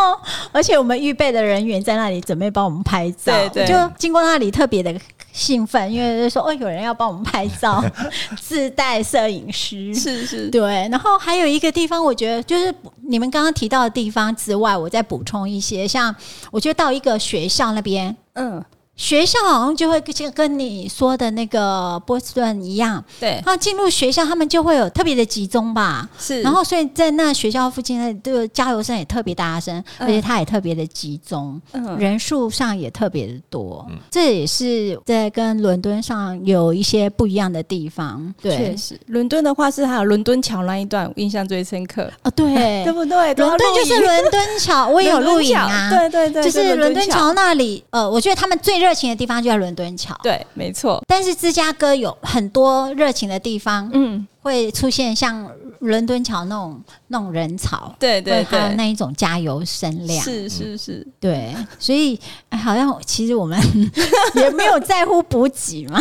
[0.52, 3.66] 而且我们预备的人员在那里准备帮我们拍照，对对。
[3.66, 4.94] 就经过那里特别的
[5.32, 7.82] 兴奋，因为就说哦，有人要帮我们拍照，
[8.38, 9.94] 自带摄影师。
[9.94, 12.72] 是是，对，然后还有一个地方，我觉得就是
[13.08, 16.14] 你们刚刚提到的地方之外，我再补充一些，像
[16.50, 18.62] 我觉得到一个学校那边，嗯，
[18.94, 26.08] 学校好像就会跟跟你说的那个波士顿一样，对，他进入学校，他们就会有特别的集中吧。
[26.18, 33.84] 是，然后，所以在那学校附近的这个加油声也特别大声，嗯而且它也特别的集中，嗯人数上也特别的多。
[34.10, 38.32] 这也是在跟伦敦上有一些不一样的地方。
[38.42, 42.46] 对确，实，伦敦的话是还有伦敦桥那一段，我印象最深刻，哦，对
[42.84, 43.34] 对，不对？
[43.34, 45.90] 伦敦就是伦敦桥，我也有录影啊。
[45.90, 50.18] 对对对，就是伦敦，桥那里，呃，我觉得他们最热情的地方就在伦敦桥。
[50.22, 55.48] 对，没错，但是芝加哥有很多热情的地方，嗯，会出现像
[55.82, 60.22] 伦敦桥那种那种人潮，对对对，还有那一种加油声量。
[60.24, 62.18] 是是是，对，所以、
[62.48, 63.58] 哎好像其实我们
[64.36, 66.00] 也没有在乎补给嘛，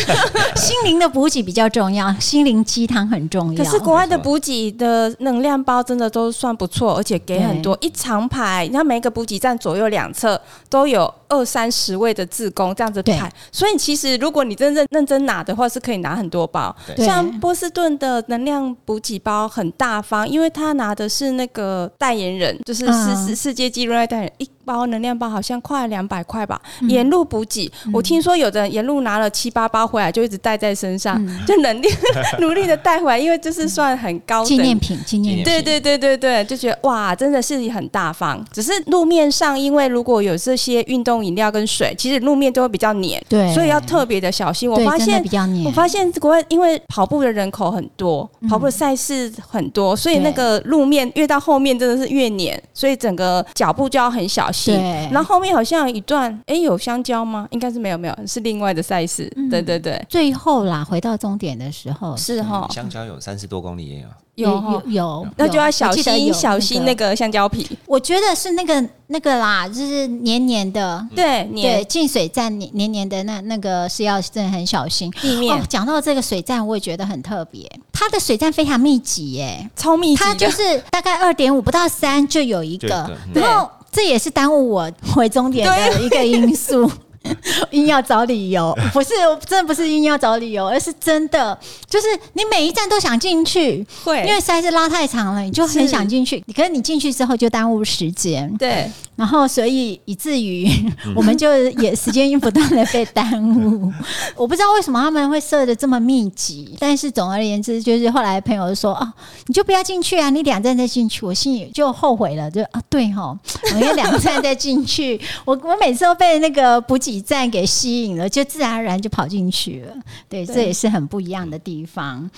[0.56, 3.62] 心灵的补给比较重要，心灵鸡汤很重要。
[3.62, 16.74] 可是国外的补给的能量包真的都算不错，而且给很多一长排，你看每个补给站左右两侧都有二三十位的志工这样子排，所以其实如果你真正认真拿的话，是可以拿很多包。
[16.96, 23.26] 对像波士顿的能量补给包很大方，因为他拿的是那个代言人，就是世嗯。
[23.28, 27.70] 世世界纪录代言人，一包能量包好像快两百块吧，嗯沿路补给。
[27.90, 31.16] 我听说有的人沿路拿了七八包回来，就一直带在身上，
[31.48, 31.88] 就能力
[32.40, 35.44] 努力的带回来，因为这是算很高纪念品，纪念品。
[35.44, 38.44] 对对对对对，就觉得哇，真的是很大方。
[38.52, 44.70] 只是路面上，因为如果有这些运动饮料跟水，其实路面都会比较黏，对所以要特别的小心。
[44.70, 54.57] 我发现比较黏我发现国外因为跑步的人口很多，跑步的赛事很多，所以那个路面越到后面真的是越黏，所以整个脚步就要很小心。
[54.66, 55.08] 对。
[55.12, 57.46] 然后后面好像有一段，哎，有香蕉吗？
[57.50, 59.28] 应该是没有，没有，是另外的赛事。
[59.50, 64.00] 对对对，最后啦，回到终点的时候，是哈，香蕉有三十多公里也
[64.36, 67.14] 有，有有有，那就要小心小心那个。
[67.18, 67.66] 香蕉皮。
[67.86, 71.04] 我觉得是那个那个啦，就是黏黏的。
[71.16, 71.84] 对，对，黏。
[71.86, 75.10] 进水站黏黏黏的那那个是要真的很小心。
[75.20, 75.58] 地面。
[75.58, 83.10] 哦，讲到这个水站，我也觉得很特别，它的水站非常密集耶，超密集，它就是大概二点五不到三就有一个。
[83.34, 83.68] 然后
[83.98, 86.88] 这也是耽误我回终点的一个因素。
[87.72, 89.10] 硬要找理由， 不是
[89.46, 96.42] 真的不是硬要找理由，而是真的就是你每一站都想进去，会因为实在是拉太长了，你就很想进去。
[96.54, 100.68] 可是你进去之后就耽误时间，对然后所以以至于
[101.16, 103.92] 我们就也时间不断的被耽误。
[104.36, 109.12] 我不知道为什么他们会设的这么密集，但是总而言之，就是后来朋友就说哦，
[109.46, 111.26] 你就不要进去啊，你两站再进去。
[111.26, 113.36] 我心里就后悔了，就啊对哈，
[113.74, 115.20] 我要两站再进去。
[115.44, 119.94] 我我每次都被那个补给站给吸引了，就自然而然就跑进去了。
[120.28, 122.28] 对，对这也是很不一样的地方。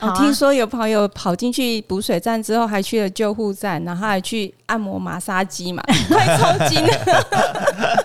[0.00, 8.04] 我啊听说有朋友跑进去补水站之后，还去了救护站，然后还去按摩马杀鸡嘛， 快抽筋了，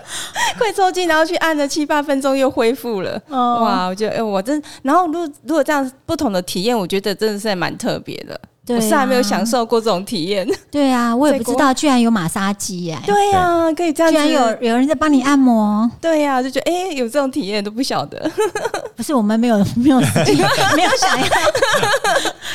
[0.58, 3.20] 快抽筋，然后去按了七八分钟又恢复了。
[3.28, 8.38] 哦哇，我觉得，哎、我真，然后如果如果这样不同的体验，我觉得真的是还蛮特别的。
[8.66, 10.46] 对我是还没有啊享受过这种体验。
[10.70, 12.98] 对啊，我也不知道，居然有马杀鸡耶！
[13.06, 14.18] 对呀、可以这样子。
[14.18, 18.30] 居然有有人在帮你按摩，对呀、就觉得哎、有这种体验都不晓得，
[18.96, 20.00] 不是我们没有没有
[20.76, 21.26] 没有想要，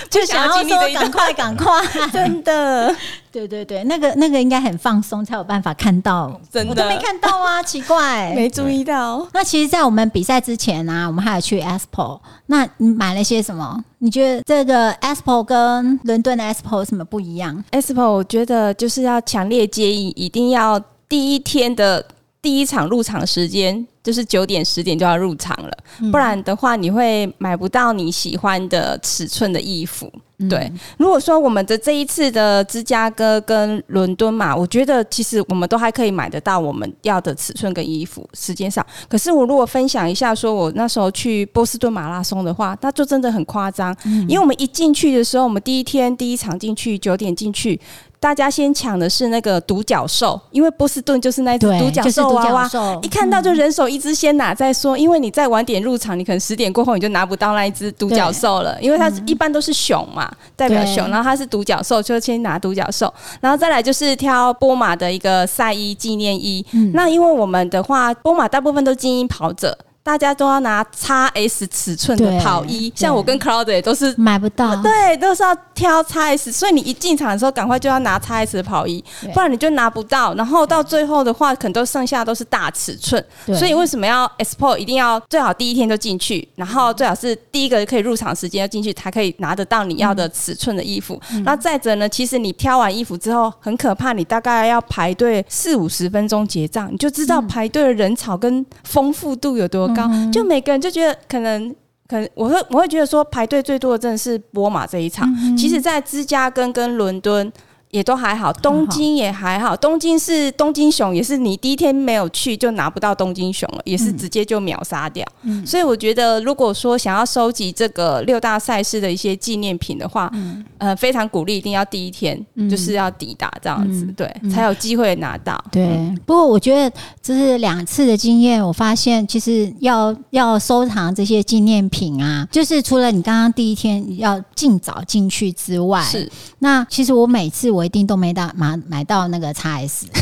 [0.09, 1.82] 就想要说赶快赶快，
[2.12, 2.93] 真的。
[3.32, 8.34] 对对对，那个那个应该很放松才有办法看到，真的我都没看到啊，奇怪。
[8.36, 9.25] 没注意到。
[9.34, 12.19] 那其实，在我们比赛之前啊，我们还有去 Expo。
[12.47, 13.84] 那你买了些什么？
[13.99, 20.77] 你觉得这个 Expo 跟伦敦的 Expo 有什么不一样？Expo 我觉得就是要强烈建议，一定要
[21.07, 22.05] 第一天的
[22.41, 25.71] 第一场入场时间就是九点十点就要入场了，
[26.11, 30.11] 不然的话你会买不到你喜欢的尺寸的衣服。
[30.49, 38.83] 对，如果说我们的这一次的芝加哥跟伦敦嘛，我觉得其实我们都还可以买得到我们要的尺寸跟衣服，时间上。
[39.07, 43.95] 可是我如果分享一下，说我那时候去波士顿马拉松的话，那就真的很夸张，
[44.27, 47.79] 因为我们一进去的时候，我们第一天第一场进去九点进去。
[48.22, 52.69] 大家先抢的是那个独角兽，因为波士顿就是那只，独角兽娃娃，
[53.01, 54.95] 一看到就人手一只，先拿再说。
[54.95, 66.63] 因为你再晚点入场，你可能十点过后你就拿不到那一只独角兽了，因为它一般都是熊嘛，代表熊，然后它是独角兽，就先拿独角兽，然后再来就是挑波马的一个赛衣纪念衣。
[66.93, 69.76] 那因为我们的话，波马大部分都精英跑者。
[70.04, 74.76] 大家都要拿 x S 尺寸的跑衣，像我跟 Cloud 也都是买不到。
[74.82, 80.34] 对，都是要挑 x S，所以你一进场的时候，赶快就要拿 x S 的跑衣，不然你就拿不到。
[80.34, 83.24] 然后到最后的话，可能都剩下都是大尺寸。
[83.45, 91.22] 所以为什么要 Expo 一定要最好第一天就进去，然后最好是第一个可以入场时间要进去，才可以拿得到你要的尺寸的衣服。
[91.45, 100.09] 那、再者呢，其实你挑完衣服之后很可怕，你大概要排队四五十分钟结账，你就知道排队的人潮跟丰富度有多高。
[100.31, 101.75] 就每个人就觉得可能。
[102.07, 107.49] 可能我会我会觉得说排队最多的真的是波马这一场，其实，在芝加哥跟伦敦
[107.91, 109.75] 也都还好，东京也还好。
[109.75, 115.25] 东京是东京熊，也是你第一天没有去就拿不到东京熊了，也是直接就秒杀掉。
[115.65, 120.31] 所以我觉得，如果说想要收集这个六大赛事的一些纪念品的话，
[120.77, 122.39] 呃，非常鼓励一定要第一天
[122.69, 125.61] 就是要抵达这样子，对，才有机会拿到。
[125.71, 136.29] 对，不过我觉得这是两次的经验，我发现其实要要收藏这些纪念品啊，就是除了你刚刚第一天要尽早进去之外，是，
[136.59, 140.07] 那其实我每次我一定都没到买买到那个 x S，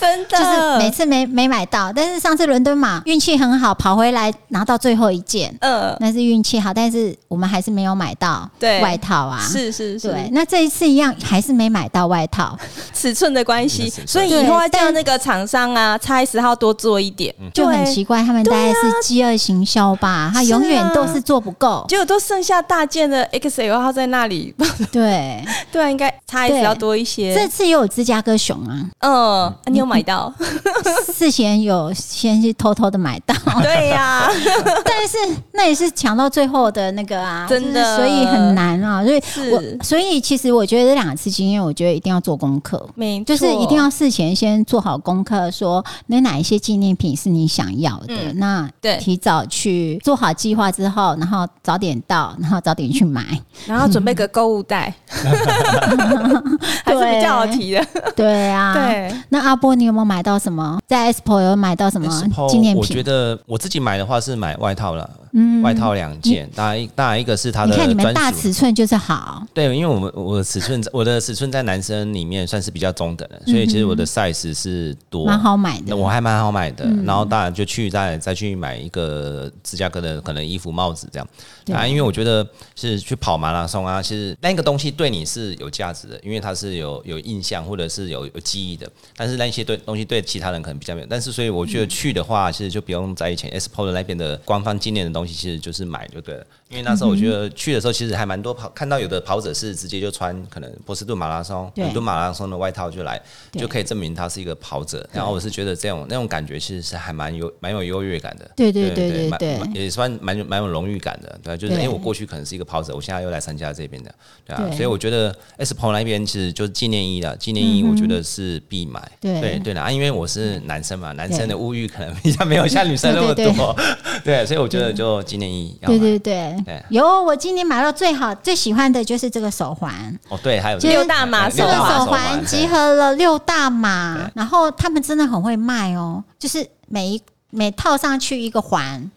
[0.00, 9.40] 真的，就是每次没没买到，但是上次伦敦马运气很好，跑回来拿到最后一件，呃，那是运气好，但是我们还是没有买到对外套啊。
[9.40, 12.58] 是是是，对，那这一次一样还是没买到外套，
[12.92, 21.84] 尺寸的关系所以以后要叫那个厂商啊，叉 S 号多做一点，就很奇怪，他们大概是饥饿行销吧，他永远啊都是做不够。
[21.88, 24.54] 结果都剩下大件的 XL 号在那里，
[24.92, 27.34] 对， 对啊，应该差 S 对要多一些。
[27.34, 29.12] 这次也有芝加哥熊啊，嗯，
[29.46, 30.32] 啊你有买到？
[31.12, 34.28] 事先有先去偷偷的买到，对呀，
[34.84, 35.16] 但是
[35.52, 39.04] 那也是抢到最后的那个啊，真的所以很难啊。
[39.04, 42.88] 所以我所以其实我觉得这两次经验，我觉得一定要做功课。
[42.94, 53.24] 没就是一定要事前先做好功课，说那哪一些纪念品是你想要的，嗯那对提早去做好计划之后，然后早点到，然后早点去买。
[53.66, 54.92] 然后准备个购物袋，
[56.84, 57.84] 还是比较好提的。
[58.14, 58.74] 对啊，。
[58.74, 60.78] 对，那阿波，你有没有买到什么？
[60.86, 62.08] 在 Expo 有买到什么
[62.48, 63.02] 纪念品我觉？
[63.02, 75.96] 得我自己买的话是买外套了，嗯外套两件，当然一当然一个是它的你看你们大尺寸就是好，对，因为我们我的尺寸我的尺寸在男生里面算是比较中等的，所以其实我的 size 是多，蛮好买的。
[75.96, 76.84] 我还蛮好买的。
[77.04, 81.26] 然后当然就去再再去买一个芝加哥的可能衣服、帽子这样
[81.64, 88.90] 对啊，因为我觉得是去跑马拉松啊，其实那个东西对你是有价值的，因为他是有有印象或者是有有记忆的。
[89.16, 96.46] 但是那些对东西对其他人可能比较没有，但是所以我觉得去的话，其实就不用在意前 SPO 的那边的官方纪念的东西，其实就是买就对了。
[96.68, 101.82] 因为那时候我觉得去的时候，其实还蛮多跑，看到有的跑者是直接就穿可能波士顿马拉松、对。
[101.82, 103.20] 伦敦马拉松的外套就来，
[103.52, 105.08] 就可以证明他是一个跑者。
[105.12, 108.50] 然后我是觉得这种那种感觉其实是还蛮有蛮有优越感的。
[108.54, 109.58] 对对对对蛮对。
[109.72, 114.14] 也算蛮有蛮有荣誉感的，对，就是因为我过去可能是一个跑者，我现在又来参加这边的，
[114.46, 119.40] 对啊，所以我觉得 Expo 那边其实就是纪念衣了，纪念衣我觉得是必买，对。
[119.40, 123.74] 对对的啊，因为我是男生嘛，男生的物欲可能比较没有像女生那么对对多，
[124.22, 126.18] 对，所以我觉得就纪念衣要买对。
[126.18, 139.10] 对对对，有我今年买到最好最喜欢的就是这个手环，哦，对，还有就是六大马这个手环集合了六大码对，然后他们真的很会卖哦，就是每一每套上去一个环。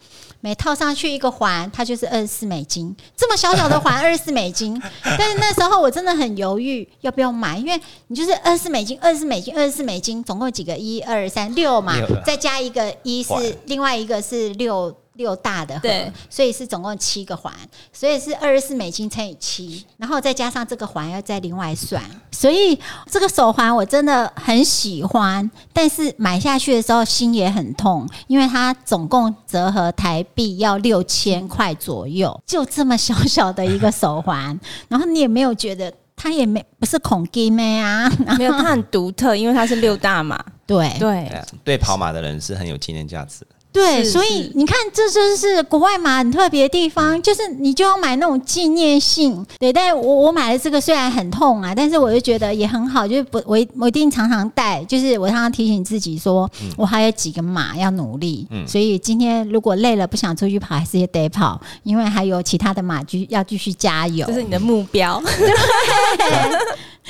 [0.44, 4.76] 每套上去一个环，它就是二十四美金，这么小小的环 二十四美金。
[5.04, 17.52] 但是那时候我真的很犹豫要不要买，因为你就是二十四美金，二十四美金，二十四美金，总共几个一二三六嘛六，再加一个一是环另外一个是六六大的河对，所以是总共七个环，
[17.92, 22.78] 所以是二十四美金乘以七，然后再加上这个环要再另外算，所以
[23.10, 34.58] 这个手环我真的很喜欢，但是买下去的时候心也很痛，因为它总共折合台币要六千块左右，就这么小小的一个手环，
[34.88, 35.92] 然后你也没有觉得。
[36.14, 38.08] 它也没不是孔金妹啊，
[38.38, 40.40] 没有，它很独特，因为它是六大码。
[40.64, 43.46] 对对对跑马的人是很有纪念价值的。
[43.72, 49.44] 对，所以你看，这就是国外马很特别的地方，就是你就要买那种纪念性。
[49.58, 58.46] 对，但我我买了这个虽然很痛啊，但是我就觉得也很好，就是不我一我一定常常带，就是我常常提醒自己说，我还有几个马要努力。
[58.50, 64.34] 嗯所以今天如果累了不想出去跑，还是得跑，因为还有其他的马继要继续加油这。
[64.34, 65.22] 是你的目标。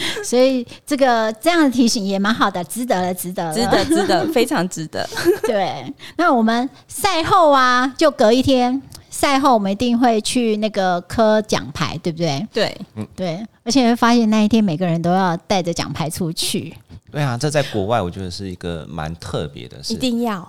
[0.24, 5.09] 所以这个这样的提醒也蛮好的，值得了，值得了，值得，值得， 非常值得。
[5.42, 8.80] 对，那我们赛后啊，就隔一天，
[9.11, 12.46] 赛后我们一定会去那个科奖牌，对不对？
[12.53, 16.74] 对，嗯对，而且会发现那一天每个人都要带着奖牌出去。
[17.11, 19.96] 对啊，这在国外我觉得是一个蛮特别的事一。
[19.98, 20.48] 定要。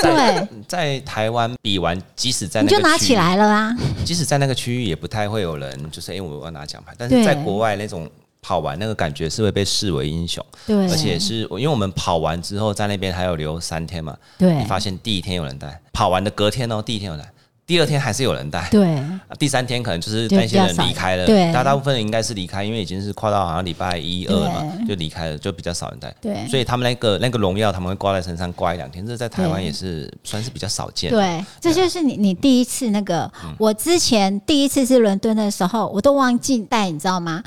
[0.00, 3.76] 对在台湾比完，即使在你就拿起来了啊！
[4.06, 6.94] 即使在那个区域，也不太会有人就是哎、诶我要拿奖牌。
[6.96, 8.08] 但是在国外那种
[8.48, 14.54] 跑完那个感觉是会被视为英雄，对，而且是因为我们跑完之后在那边还有留三天嘛，对。
[14.54, 17.30] 你发现第一天有人带，跑完的隔天哦，第一天有人带，
[17.66, 18.66] 第二天还是有人带。
[18.70, 18.94] 对。
[18.94, 21.52] 啊第三天可能就是那些人离开了，对。
[21.52, 26.14] 大大部分人应该是离开，因为已经是跨到好像礼拜一二了嘛，就离开了，就比较少人带。
[26.18, 26.48] 对。
[26.48, 31.10] 所以他们那个那个荣耀他们会挂在身上挂一两天，这在台湾也是算是比较少见。
[31.10, 33.54] 对，这就是你你第一次那个，嗯。
[33.58, 37.42] 我之前第一次是伦敦的时候，我都忘记带，你知道吗？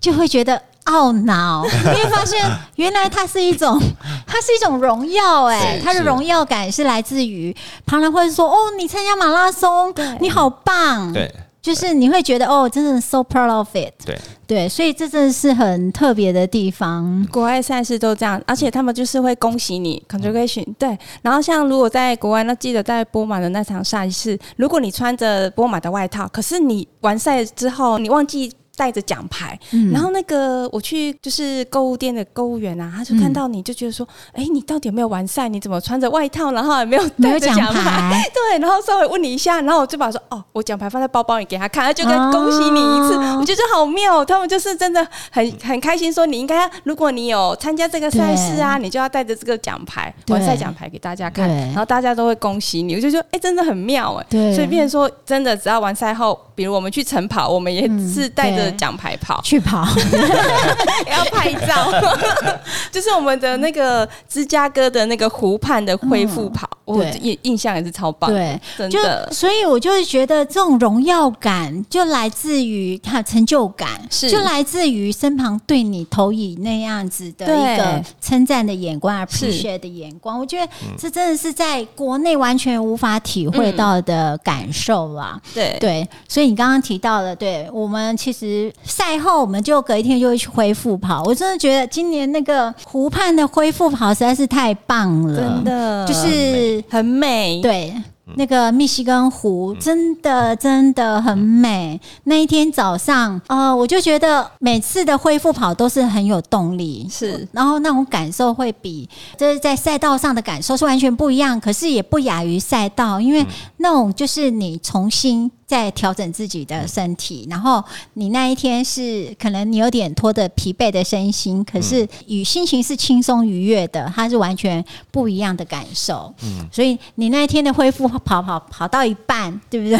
[0.00, 2.38] 就会觉得懊恼， 因为发现
[2.76, 3.80] 原来它是一种，
[4.26, 11.32] 它是一种荣耀、哎，它的荣耀感是来自于旁人会说，哦，你参加马拉松，你好棒，对。
[11.62, 14.16] 就是你会觉得哦，真的 so proud of it，对。
[14.46, 20.64] 对，所以这真的是很特别的地方，国外赛事都这样，而且他们就是会恭喜你 congratulation。
[20.78, 28.52] 对，然后像如果在国外，那记得在波马的那场赛事，如果你穿着波马的外套，可是你完赛之后你忘记。
[28.76, 29.90] 带着奖牌，嗯。
[29.90, 35.48] 然后那个我去就是购物店的购物员啊，他就看到你就觉得说，哎、你到底有没有完赛？
[35.48, 44.24] 你怎么穿着外套，然后也 没有带着奖牌， 对，然后稍微问你一下，然后我就把说哦，我奖牌放在包包里给他看，他就跟恭喜你一次，哦我觉得好妙。
[44.24, 52.94] 他们就是真的很很开心，说你应该，如果你有参加这个赛事啊，你就要带着这个奖牌，完赛奖牌给大家看，然后大家都会恭喜你。
[52.94, 54.54] 我就觉得哎、真的很妙哎、对。
[54.54, 58.76] 所以变成说真的，只要完赛后，比如我们去晨跑，我们也是带着对。
[58.76, 59.40] 奖牌跑。
[59.42, 59.86] 去跑，
[61.10, 61.92] 要拍照，
[62.90, 67.10] 就是我们的那个芝加哥的那个湖畔的恢复跑，我对。
[67.20, 69.32] 印印象也是超棒，对，就真的。
[69.32, 74.30] 所以，我就是觉得这种荣耀感就来自于它成就感，是。
[74.30, 80.38] 就来自于身旁对你投以那样子的一个称赞的眼光、是 appreciate 的眼光。
[80.38, 85.40] 我觉得这真的是在国内完全无法体会到的感受啦。
[85.54, 85.76] 对。
[85.80, 91.22] 对，所以你刚刚提到了，对我们其实赛后我们就隔一天就会去恢复跑。
[91.24, 97.94] 我真的觉得今年那个湖畔的恢复跑实在是太棒了，真的就是很美，对，
[98.36, 102.00] 那个密西根湖真的真的很美。
[102.24, 113.46] 那一天早上，呃，我就觉得每次的恢复跑都是很有动力，是然后那种感受会比就是在赛道上的感受是完全不一样，可是也不亚于赛道，因为
[113.76, 115.50] 那种就是你重新。
[115.66, 117.82] 在调整自己的身体，然后
[118.14, 126.32] 你那一天是可能你有点拖着疲惫的身心，可是与心情是轻松愉悦的，它是完全不一样的感受。
[126.42, 129.98] 嗯，所以你那一天的恢复跑跑跑到一半，对不对？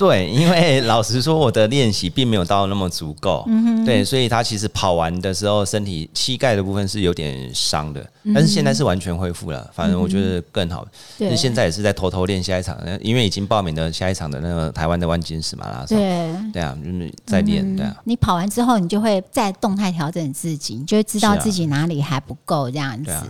[0.00, 8.02] 对，因为老实说，我的练习并没有到那么足够，嗯对，所以他其实跑完的时候，身体膝盖的部分是有点伤的，
[8.34, 10.88] 但是现在是完全恢复了，反正我觉得更好。
[11.18, 16.34] 那现在也是在偷偷练下一场，因为已经报名了下一场的那个台湾的万金石马拉松，对。
[16.54, 17.94] 对啊，就是在练，对啊。
[18.04, 23.04] 你跑完之后，你就会再动态调整自己，你就会知道自己哪里还不够这样子。
[23.04, 23.26] 对啊。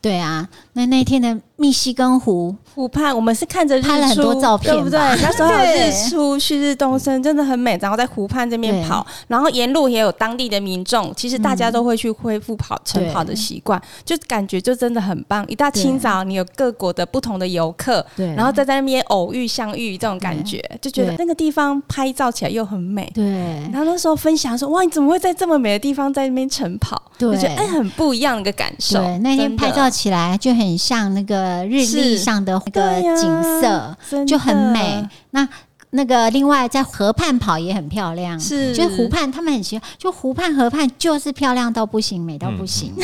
[0.00, 4.98] 对啊，那那天的密西根湖，湖畔，我们是看着日出，拍了很多照片对不对？
[4.98, 7.78] 那时候有日出旭日东升，真的很美。
[7.80, 15.44] 然后在湖畔这边跑，然后沿路也有当地的民众，其实大家都会去恢复跑晨跑的习惯，就感觉就真的很棒。
[15.46, 23.10] 一大清早，你有各国的不同的游客，对然后在在那边偶遇相遇这种感觉，就觉得那个地方拍照起来又很美。
[23.14, 23.24] 对
[23.72, 28.98] 然后那时候分享说：“哇，你怎么会在这么美的地方在那边晨跑？”对就觉得哎，很不一样的一个感受。
[28.98, 35.06] 对，那天拍照起来就很像那个日历上的那个景色，真就很美。
[35.30, 35.48] 那
[35.94, 38.74] 那个另外在河畔跑也很漂亮，是。
[38.74, 42.94] 就是湖畔，他们很喜欢，就湖畔河畔就是漂亮到不行，美到不行。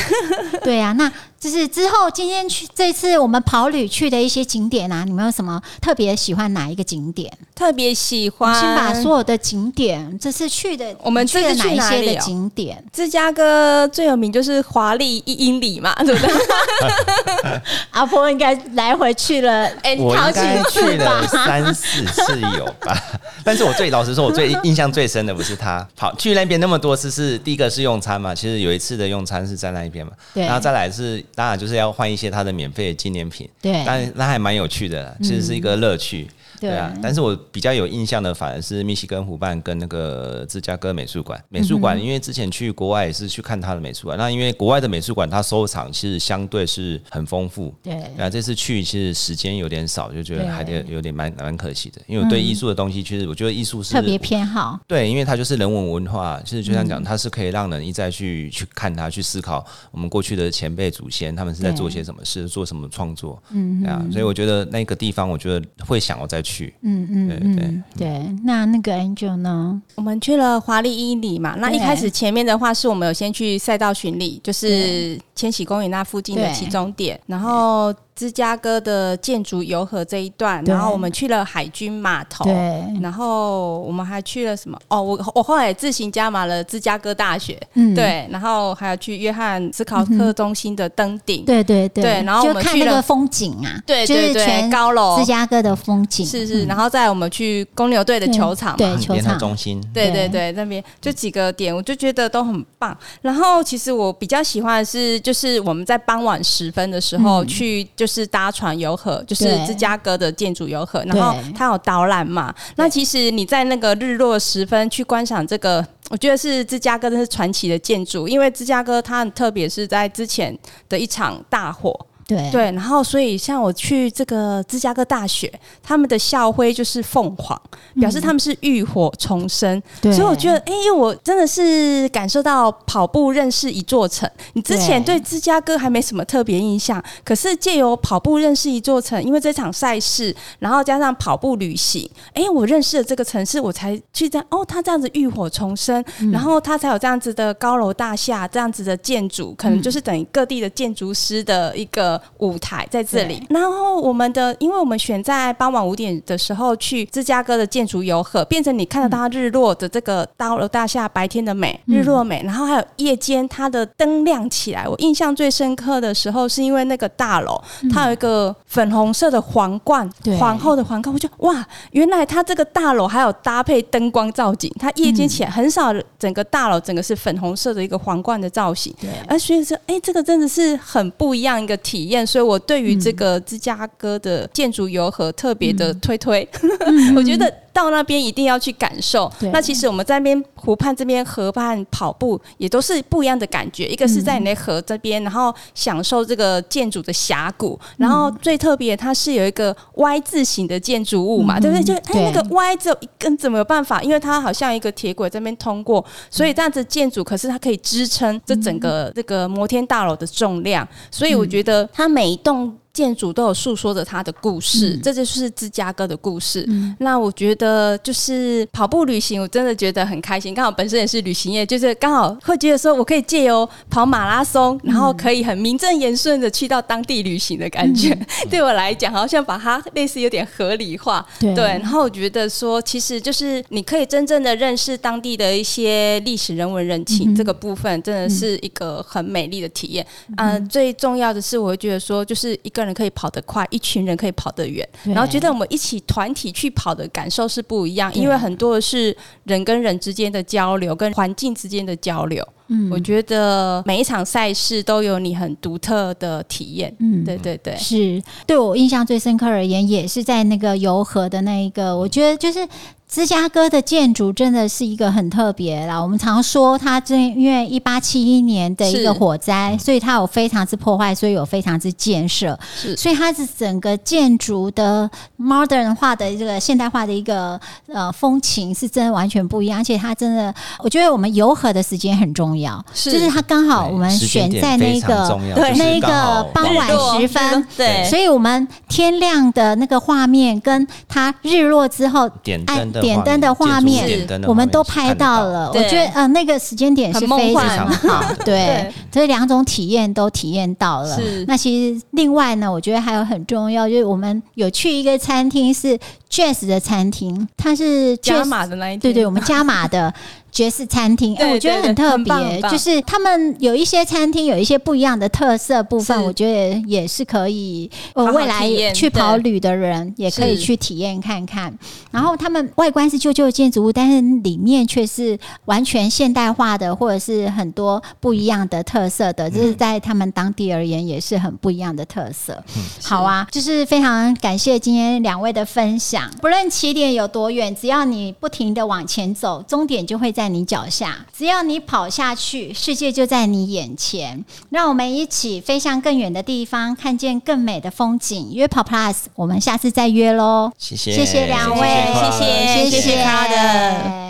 [0.65, 7.33] 对啊，那就是之后今天去这次我们跑旅去的一些景点啊，你们有什么特别喜欢哪一个景点？
[7.55, 8.55] 特别喜欢。
[8.59, 12.83] 先把所有的景点，这次去的我们去了哪一些的景点？
[12.93, 17.61] 芝加哥最有名就是华丽一英里嘛， 对不对？
[17.91, 20.41] 阿婆应该来回去了，哎我应该好几
[20.81, 22.97] 去了三四次有吧，
[23.45, 36.25] 但是我最老实说，我最印象最深的不是他跑去那边那么多次，是第一个是用餐嘛，其实有一次的用餐是在那一边嘛，对然后再来是当然就是要换一些他的免费的纪念品，对但那还蛮有趣的，其实是一个乐趣。
[36.25, 36.31] 对
[36.61, 41.43] 对啊，但是我比较有印象的反而是密西根湖畔跟那个芝加哥美术馆。
[41.49, 48.01] 美术馆因为之前去国外也是去看他的美术馆，那因为国外的美术馆它收藏其实相对是很丰富，对。
[48.17, 52.01] 那啊，这次去其实时间有点少，就觉得对还得有点蛮蛮可惜的。
[52.07, 54.79] 因为我对艺术的东西，其实我觉得艺术是特别偏好。
[54.87, 68.37] 对，因为它就是人文文化，其实就像嗯讲，它是可以让人一再去去看它，去思考我们过去的前辈祖先他们是在做些什么事，做什么创作，嗯，对啊，所以我觉得那个地方，我觉得会想要再去，嗯嗯对对嗯，对。
[68.45, 69.83] 那那个 Angel 呢？
[69.97, 76.55] 我们去了华丽伊里嘛，那一开始前面的话是我们有先去赛道巡礼，就是千禧公园那附近的对。
[76.55, 82.45] 起终点，然后芝加哥的建筑游河这一段，然后我们去了海军码头。
[82.45, 82.85] 对。
[83.01, 84.77] 然后我们还去了什么？
[84.89, 87.95] 哦，我我后来也自行加码了芝加哥大学，嗯。
[87.95, 92.03] 对，然后还有去约翰斯考特中心的登顶，对对对。
[92.03, 95.17] 对然后我们去了看那个风景啊，对对对是全高楼。
[95.21, 96.67] 芝加哥的风景，是是，嗯。
[96.67, 99.39] 然后再我们去公牛队的球场嘛，对球场。
[99.39, 100.39] 中心，对对对。
[100.39, 102.97] 对，那边就几个点，我就觉得都很棒。
[103.23, 107.47] 然后其实我比较喜欢的是，就是我们在傍晚时分的时候、嗯。
[107.47, 112.53] 去，就是搭船游河，就是芝加哥的建筑游河，然后它有导览嘛。
[112.77, 121.95] 那其实你在那个日落时分去观赏这个，我觉得是芝加哥真是传奇的建筑，因为芝加哥它很特别，是在之前的一场大火。
[122.29, 122.49] 对。
[122.53, 125.53] 对，然后所以像我去这个芝加哥大学，
[125.83, 127.61] 他们的校徽就是凤凰，
[127.99, 129.83] 表示他们是浴火重生。
[130.01, 130.13] 对。
[130.13, 134.31] 所以我觉得，哎、因为我真的是感受到跑步认识一座城。
[134.53, 135.09] 你之前对。
[135.09, 146.31] 对芝加哥还没什么特别印象，可是借由跑步认识一座城，因为这场赛事，然后加上跑步旅行，哎、我认识了这个城市，我才去这样哦，他这样子浴火重生，嗯。
[146.31, 153.47] 然后他才有这样子的高楼大厦，这样子的建筑，可能就是等于各地的建筑师的一个舞台在这里。
[153.51, 164.87] 然后我们的，因为我们选在傍晚五点的时候去芝加哥的建筑游河，变成你看得到它日落的这个高楼大厦白天的美，日落美，然后还有夜间它的灯亮起来。
[164.87, 167.61] 我印象最深刻的时候，是因为那个大楼
[167.93, 178.95] 它有一个粉红色的皇冠对，皇后的皇冠，我就哇，原来它这个大楼还有搭配灯光造景，它夜间起来很少整个大楼整个是粉红色的一个皇冠的造型。
[179.01, 179.11] 对。
[179.27, 186.47] 而所以说，哎、这个真的是很不一样一个体验，所以我对于这个芝加哥的建筑游河特别的推推，
[187.17, 189.31] 我觉得到那边一定要去感受。
[189.53, 193.87] 那其实我们在那边湖畔这边河畔跑步，也都是不一样的感觉。
[193.87, 201.85] 一个是在你的河这边，然后享受这个建筑的峡谷，然后最特别它是有一个 Y 字形的建筑物嘛，对不对？
[201.85, 204.03] 就哎、对那个 Y 只有一根，怎么有办法？
[204.03, 212.77] 因为它好像一个铁轨这边通过，所以这样子建筑，可是它可以支撑这整个这个摩天大楼的重量，所以我觉得它每一栋。
[212.99, 216.69] 建筑都有诉说着他的故事，这就是芝加哥的故事。
[216.99, 220.53] 那我觉得就是跑步旅行，我真的觉得很开心。
[220.53, 228.19] 刚好本身也是旅行业，就是刚好会觉得说我可以借由跑马拉松，然后可以很名正言顺的去到当地旅行的感觉。
[228.51, 231.25] 对我来讲，好像把它类似有点合理化。
[231.39, 240.05] 对对，然后我觉得说，其实就是你可以真正的认识当地的一些历史人文人情，这个部分真的是一个很美丽的体验。
[240.37, 252.45] 嗯、最重要的是，我会觉得说，就是一个人可以跑得快，一群人可以跑得远，然后觉得我们一起团体去跑的感受是不一样，因为很多的是人跟人之间的交流，跟环境之间的交流。
[252.69, 256.95] 嗯，我觉得每一场赛事都有你很独特的体验。
[257.01, 257.25] 嗯。
[257.25, 258.23] 对对对，是。
[258.47, 262.67] 对我印象最深刻而言，也是在那个游河的那一个，我觉得就是
[263.09, 265.99] 芝加哥的建筑真的是一个很特别啦。
[265.99, 272.95] 我们常说它这因为一八七一年的一个火灾，所以它有非常之破坏，所以有非常之建设，是。
[272.97, 283.13] 所以它是整个建筑的 modern 化的这个现代化的一个呃风情是真的完全不一样，而且它真的，我觉得我们游河的时间很重要，是。
[283.13, 295.45] 就是它刚好我们选在那个对那一个傍晚时分，对，所以我们天亮的那个画面，跟它日落之后点哎灯的点灯的画面我们都拍到到。
[295.45, 295.69] 了。
[295.75, 301.17] 我觉得呃，那个时间点是非常好，对所以两种体验都体验到了。
[301.17, 301.45] 是。
[301.47, 305.99] 那其实另外呢，我觉得还有很重要，就是我们有去一个餐厅是
[306.31, 310.13] Jazz 的餐厅，它是加码的那一天，对对，我们加码的
[310.51, 321.77] 爵士餐厅，哎、对我觉得很很特别，就是他们有一些餐厅有一些不一样的特色部分，我觉得也是可以，呃，未来去跑旅的人也可以去体验看看。
[322.11, 332.63] 然后他们外观是旧旧的建筑物，但是里面却是完全现代化的，或者是很多不一样的特色的，这是在他们当地而言也是很不一样的特色。
[333.03, 336.31] 好啊，就是非常感谢今天两位的分享。
[336.41, 341.27] 不论起点有多远，只要你不停的往前走，终点就会在你脚下。
[341.37, 344.45] 只要你跑下去，世界就在你眼前。
[344.71, 348.55] 让我们一起飞向更远的地方，看见更美的风景。
[348.55, 350.71] 约跑 Plus，我们下次再约喽！
[350.79, 354.28] 谢谢谢谢两位，谢谢谢谢谢谢 Carla 的